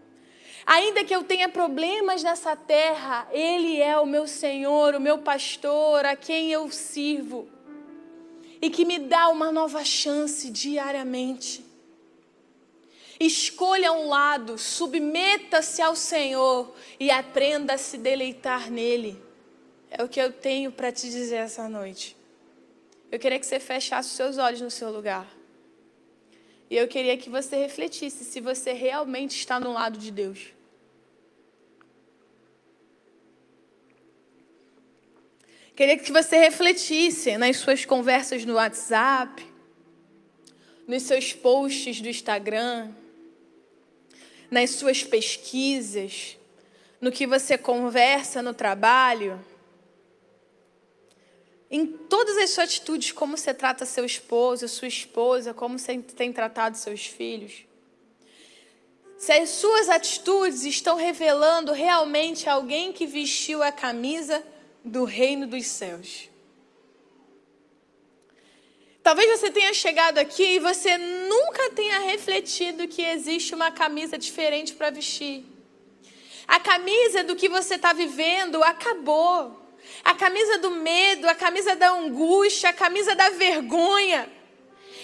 [0.67, 6.05] Ainda que eu tenha problemas nessa terra, Ele é o meu Senhor, o meu pastor,
[6.05, 7.49] a quem eu sirvo.
[8.61, 11.65] E que me dá uma nova chance diariamente.
[13.21, 19.23] Escolha um lado, submeta-se ao Senhor e aprenda a se deleitar nele.
[19.89, 22.21] É o que eu tenho para te dizer essa noite.
[23.13, 25.29] Eu queria que você fechasse os seus olhos no seu lugar.
[26.71, 30.55] E eu queria que você refletisse se você realmente está no lado de Deus.
[35.77, 39.47] Queria que você refletisse nas suas conversas no WhatsApp,
[40.89, 42.93] nos seus posts do Instagram,
[44.51, 46.39] nas suas pesquisas,
[46.99, 49.52] no que você conversa no trabalho
[51.73, 56.31] em todas as suas atitudes, como você trata seu esposo, sua esposa, como você tem
[56.31, 57.65] tratado seus filhos.
[59.17, 64.45] Se as suas atitudes estão revelando realmente alguém que vestiu a camisa
[64.85, 66.29] do reino dos céus.
[69.03, 74.75] Talvez você tenha chegado aqui e você nunca tenha refletido que existe uma camisa diferente
[74.75, 75.47] para vestir.
[76.47, 79.62] A camisa do que você está vivendo acabou
[80.05, 84.31] a camisa do medo, a camisa da angústia, a camisa da vergonha.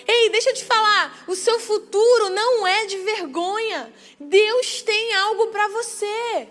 [0.06, 3.92] Ei, deixa eu te falar, o seu futuro não é de vergonha.
[4.18, 6.48] Deus tem algo para você.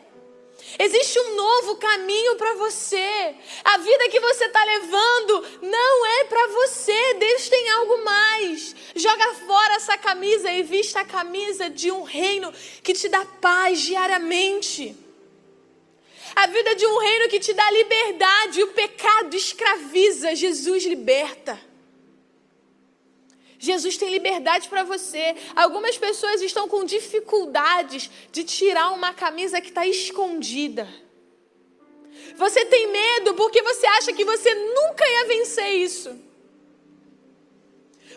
[0.77, 3.35] Existe um novo caminho para você.
[3.63, 7.13] A vida que você está levando não é para você.
[7.15, 8.75] Deus tem algo mais.
[8.95, 13.81] Joga fora essa camisa e vista a camisa de um reino que te dá paz
[13.81, 15.06] diariamente
[16.37, 18.61] a vida de um reino que te dá liberdade.
[18.61, 21.59] O pecado escraviza, Jesus liberta.
[23.57, 25.35] Jesus tem liberdade para você.
[25.55, 30.87] Algumas pessoas estão com dificuldades de tirar uma camisa que está escondida.
[32.35, 36.26] Você tem medo porque você acha que você nunca ia vencer isso.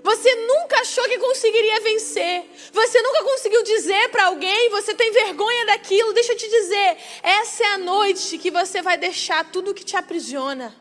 [0.03, 2.45] Você nunca achou que conseguiria vencer.
[2.73, 6.13] Você nunca conseguiu dizer para alguém, você tem vergonha daquilo.
[6.13, 9.97] Deixa eu te dizer, essa é a noite que você vai deixar tudo que te
[9.97, 10.75] aprisiona.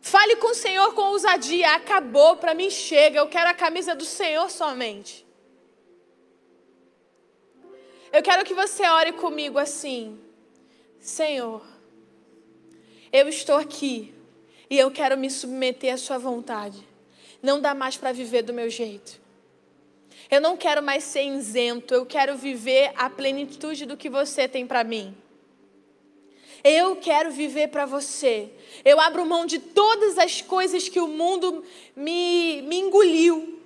[0.00, 1.74] Fale com o Senhor com ousadia.
[1.74, 3.18] Acabou, para mim chega.
[3.18, 5.24] Eu quero a camisa do Senhor somente.
[8.12, 10.20] Eu quero que você ore comigo assim:
[11.00, 11.62] Senhor,
[13.10, 14.14] eu estou aqui
[14.68, 16.93] e eu quero me submeter à Sua vontade.
[17.44, 19.20] Não dá mais para viver do meu jeito.
[20.30, 24.66] Eu não quero mais ser isento, eu quero viver a plenitude do que você tem
[24.66, 25.14] para mim.
[26.64, 28.48] Eu quero viver para você.
[28.82, 31.62] Eu abro mão de todas as coisas que o mundo
[31.94, 33.62] me, me engoliu.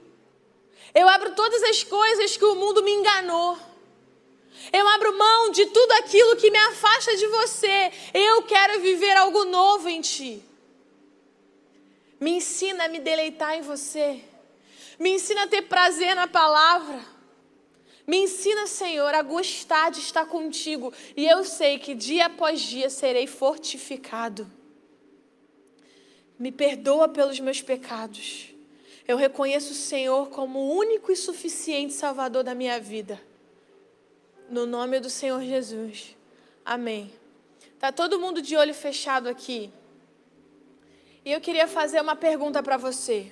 [0.92, 3.56] Eu abro todas as coisas que o mundo me enganou.
[4.72, 7.92] Eu abro mão de tudo aquilo que me afasta de você.
[8.12, 10.47] Eu quero viver algo novo em ti.
[12.20, 14.22] Me ensina a me deleitar em você.
[14.98, 17.00] Me ensina a ter prazer na palavra.
[18.06, 20.92] Me ensina, Senhor, a gostar de estar contigo.
[21.16, 24.50] E eu sei que dia após dia serei fortificado.
[26.38, 28.48] Me perdoa pelos meus pecados.
[29.06, 33.20] Eu reconheço o Senhor como o único e suficiente Salvador da minha vida.
[34.50, 36.16] No nome do Senhor Jesus.
[36.64, 37.12] Amém.
[37.78, 39.70] Tá todo mundo de olho fechado aqui.
[41.28, 43.30] E eu queria fazer uma pergunta para você.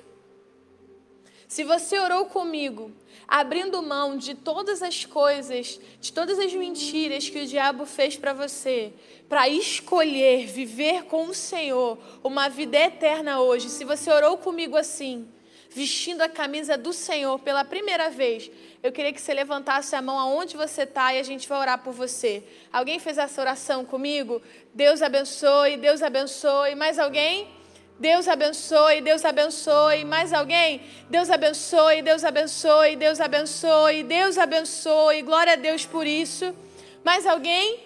[1.48, 2.93] Se você orou comigo,
[3.27, 8.35] abrindo mão de todas as coisas, de todas as mentiras que o diabo fez para
[8.35, 8.93] você,
[9.31, 15.27] para escolher viver com o Senhor uma vida eterna hoje, se você orou comigo assim,
[15.70, 18.51] vestindo a camisa do Senhor pela primeira vez,
[18.82, 21.82] eu queria que você levantasse a mão aonde você está e a gente vai orar
[21.82, 22.44] por você.
[22.70, 24.43] Alguém fez essa oração comigo?
[24.74, 26.74] Deus abençoe, Deus abençoe.
[26.74, 27.56] Mais alguém?
[27.98, 30.05] Deus abençoe, Deus abençoe.
[30.05, 30.82] Mais alguém?
[31.09, 35.23] Deus abençoe, Deus abençoe, Deus abençoe, Deus abençoe.
[35.23, 36.55] Glória a Deus por isso.
[37.02, 37.81] Mais alguém?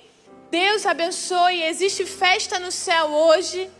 [0.50, 1.62] Deus abençoe.
[1.62, 3.70] Existe festa no céu hoje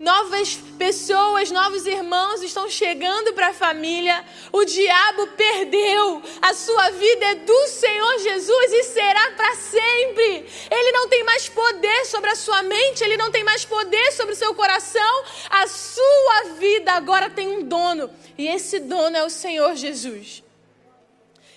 [0.00, 4.24] novas pessoas, novos irmãos estão chegando para a família.
[4.50, 6.22] O diabo perdeu.
[6.40, 10.46] A sua vida é do Senhor Jesus e será para sempre.
[10.70, 14.32] Ele não tem mais poder sobre a sua mente, ele não tem mais poder sobre
[14.32, 15.24] o seu coração.
[15.50, 20.42] A sua vida agora tem um dono e esse dono é o Senhor Jesus.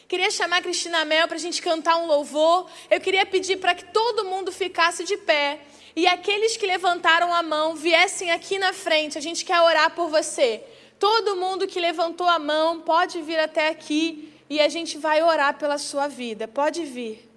[0.06, 2.70] Queria chamar a Cristina Mel para a gente cantar um louvor.
[2.91, 5.61] Eu queria pedir para que todo mundo ficasse de pé.
[5.95, 9.18] E aqueles que levantaram a mão viessem aqui na frente.
[9.18, 10.64] A gente quer orar por você.
[10.98, 15.57] Todo mundo que levantou a mão pode vir até aqui e a gente vai orar
[15.57, 16.48] pela sua vida.
[16.48, 17.30] Pode vir.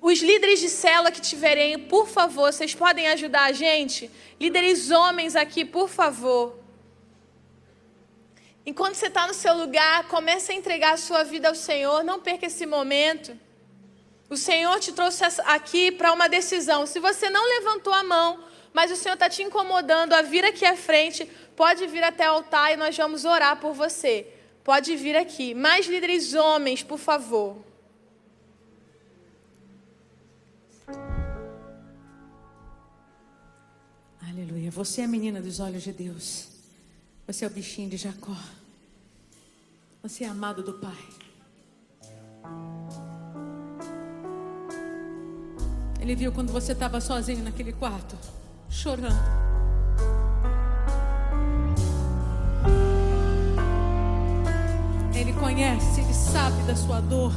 [0.00, 4.10] Os líderes de célula que tiverem, por favor, vocês podem ajudar a gente?
[4.40, 6.58] Líderes homens aqui, por favor.
[8.64, 12.02] Enquanto você está no seu lugar, comece a entregar a sua vida ao Senhor.
[12.02, 13.36] Não perca esse momento.
[14.32, 16.86] O Senhor te trouxe aqui para uma decisão.
[16.86, 18.42] Se você não levantou a mão,
[18.72, 22.36] mas o Senhor está te incomodando a vir aqui à frente, pode vir até o
[22.36, 24.26] altar e nós vamos orar por você.
[24.64, 25.52] Pode vir aqui.
[25.52, 27.62] Mais líderes homens, por favor.
[34.26, 34.70] Aleluia.
[34.70, 36.48] Você é a menina dos olhos de Deus.
[37.26, 38.34] Você é o bichinho de Jacó.
[40.02, 42.81] Você é amado do Pai.
[46.02, 48.16] Ele viu quando você estava sozinho naquele quarto,
[48.68, 49.14] chorando.
[55.14, 57.32] Ele conhece, ele sabe da sua dor.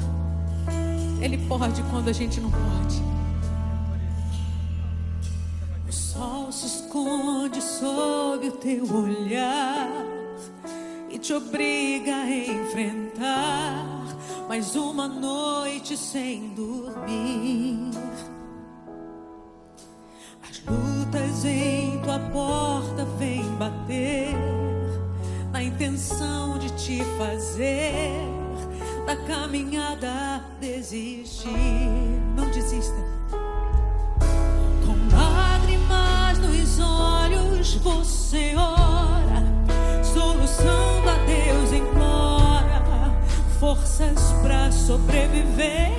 [1.21, 3.03] Ele pode quando a gente não pode.
[5.87, 9.91] O sol se esconde sob o teu olhar
[11.07, 13.95] e te obriga a enfrentar
[14.49, 17.91] mais uma noite sem dormir.
[20.67, 24.35] Lutas em tua porta vem bater
[25.51, 28.11] na intenção de te fazer
[29.05, 31.49] da caminhada desistir.
[32.35, 32.95] Não desista.
[34.85, 39.43] Com lágrimas nos olhos você ora,
[40.03, 43.13] solução a Deus implora,
[43.59, 45.95] forças para sobreviver.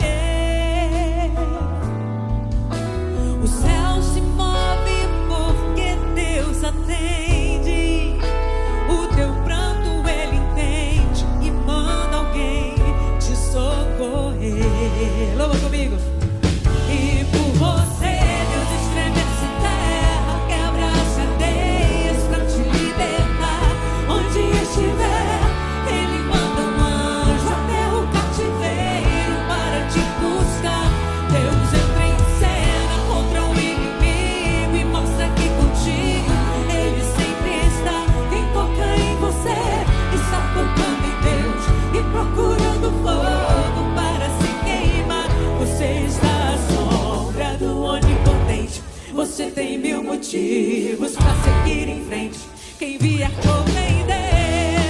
[50.16, 52.38] Motivos para seguir em frente.
[52.78, 54.80] Quem vier compreender,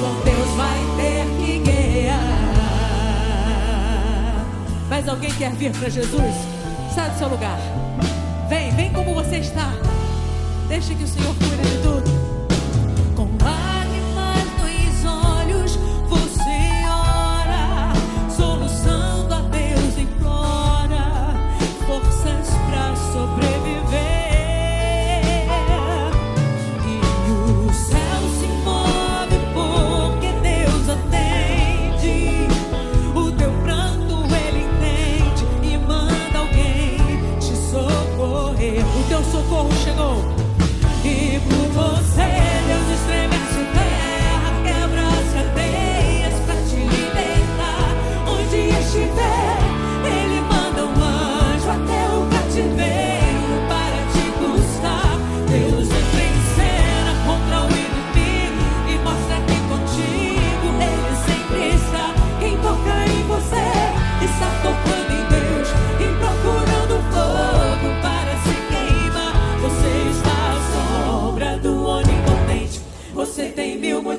[0.00, 2.20] com Deus vai ter que guiar.
[4.88, 6.34] Mas alguém quer vir para Jesus?
[6.94, 7.58] Sai do seu lugar.
[8.48, 9.72] Vem, vem como você está.
[10.68, 11.83] Deixa que o Senhor cuide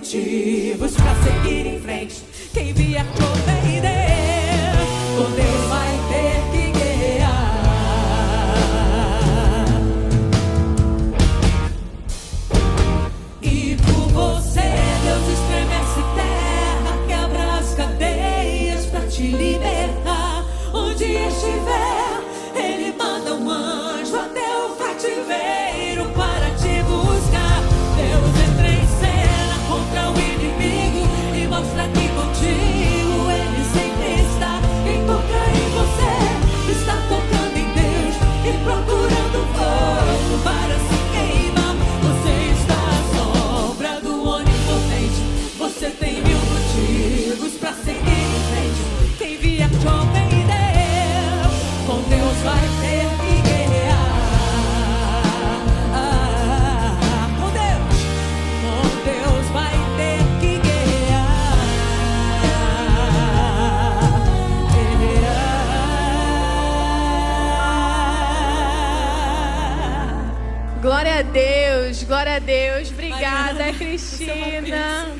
[0.05, 0.91] motivos
[1.23, 2.23] seguir em frente.
[2.53, 3.89] Quem vier compreender,
[5.17, 5.54] com Deus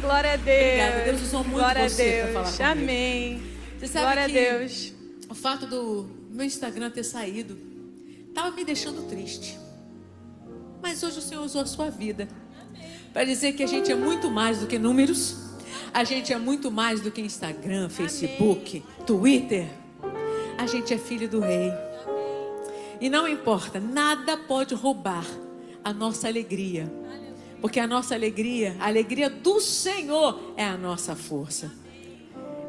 [0.02, 0.58] Glória a Deus.
[0.60, 1.04] Obrigada.
[1.06, 2.34] Deus usou muito Glória você a Deus.
[2.34, 2.64] falar comigo.
[2.84, 3.42] Amém.
[3.80, 4.94] Você sabe Glória que a Deus.
[5.30, 7.58] O fato do meu Instagram ter saído
[8.30, 9.58] estava me deixando triste.
[10.82, 12.28] Mas hoje o Senhor usou a sua vida
[13.12, 15.36] para dizer que a gente é muito mais do que números.
[15.94, 19.06] A gente é muito mais do que Instagram, Facebook, Amém.
[19.06, 19.68] Twitter.
[20.58, 21.72] A gente é filho do Rei.
[23.00, 25.26] E não importa, nada pode roubar
[25.84, 26.92] a nossa alegria.
[27.66, 31.74] Porque a nossa alegria, a alegria do Senhor é a nossa força.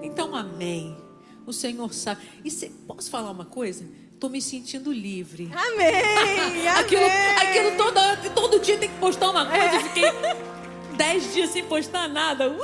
[0.01, 0.97] Então, amém.
[1.45, 2.23] O Senhor sabe.
[2.43, 3.87] E se, posso falar uma coisa?
[4.15, 5.51] Estou me sentindo livre.
[5.53, 6.67] Amém!
[6.81, 7.03] aquilo,
[7.43, 9.65] aquilo todo, todo dia tem que postar uma coisa.
[9.67, 9.77] É.
[9.77, 10.05] Eu fiquei
[10.97, 12.49] dez dias sem postar nada.
[12.49, 12.59] Uh!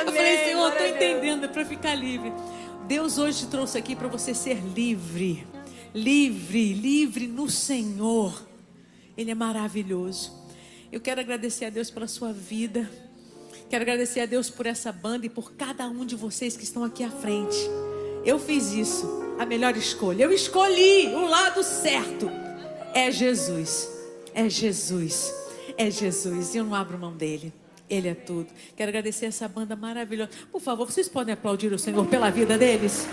[0.00, 2.32] Amém, eu falei, Senhor, estou entendendo, é para ficar livre.
[2.88, 5.46] Deus hoje te trouxe aqui para você ser livre.
[5.94, 8.53] Livre, livre no Senhor.
[9.16, 10.32] Ele é maravilhoso.
[10.90, 12.88] Eu quero agradecer a Deus pela sua vida.
[13.68, 16.84] Quero agradecer a Deus por essa banda e por cada um de vocês que estão
[16.84, 17.56] aqui à frente.
[18.24, 19.06] Eu fiz isso,
[19.38, 20.24] a melhor escolha.
[20.24, 22.30] Eu escolhi o lado certo.
[22.94, 23.90] É Jesus.
[24.34, 25.34] É Jesus.
[25.76, 26.54] É Jesus.
[26.54, 27.52] E eu não abro mão dele.
[27.88, 28.48] Ele é tudo.
[28.76, 30.30] Quero agradecer essa banda maravilhosa.
[30.50, 33.06] Por favor, vocês podem aplaudir o Senhor pela vida deles?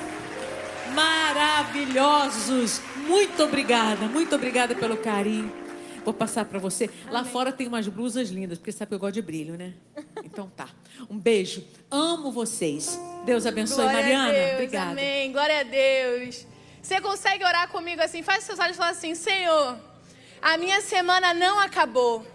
[0.94, 2.82] Maravilhosos.
[3.08, 4.06] Muito obrigada.
[4.08, 5.61] Muito obrigada pelo carinho.
[6.04, 6.90] Vou passar para você.
[7.10, 7.32] Lá Amém.
[7.32, 9.74] fora tem umas blusas lindas, porque sabe que eu gosto de brilho, né?
[10.24, 10.70] Então tá.
[11.10, 11.64] Um beijo.
[11.90, 13.00] Amo vocês.
[13.26, 14.32] Deus abençoe, Glória Mariana.
[14.32, 14.92] Deus, Obrigada.
[14.92, 15.32] Amém.
[15.32, 16.48] Glória a Deus.
[16.82, 18.24] Você consegue orar comigo assim?
[18.24, 19.78] Faz seus olhos e fala assim: Senhor,
[20.42, 22.26] a minha semana não acabou.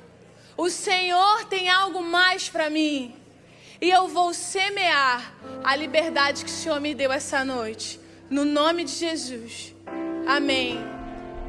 [0.57, 3.15] O Senhor tem algo mais para mim.
[3.81, 8.01] E eu vou semear a liberdade que o Senhor me deu essa noite.
[8.31, 9.75] No nome de Jesus.
[10.27, 10.96] Amém.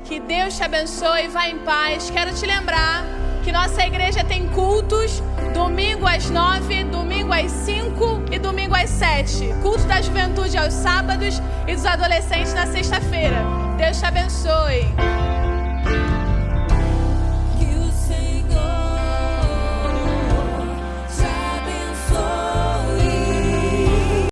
[0.07, 2.09] Que Deus te abençoe e vá em paz.
[2.09, 3.03] Quero te lembrar
[3.43, 5.21] que nossa igreja tem cultos
[5.53, 9.53] domingo às nove, domingo às cinco e domingo às sete.
[9.61, 13.35] Culto da juventude aos sábados e dos adolescentes na sexta-feira.
[13.77, 14.85] Deus te abençoe.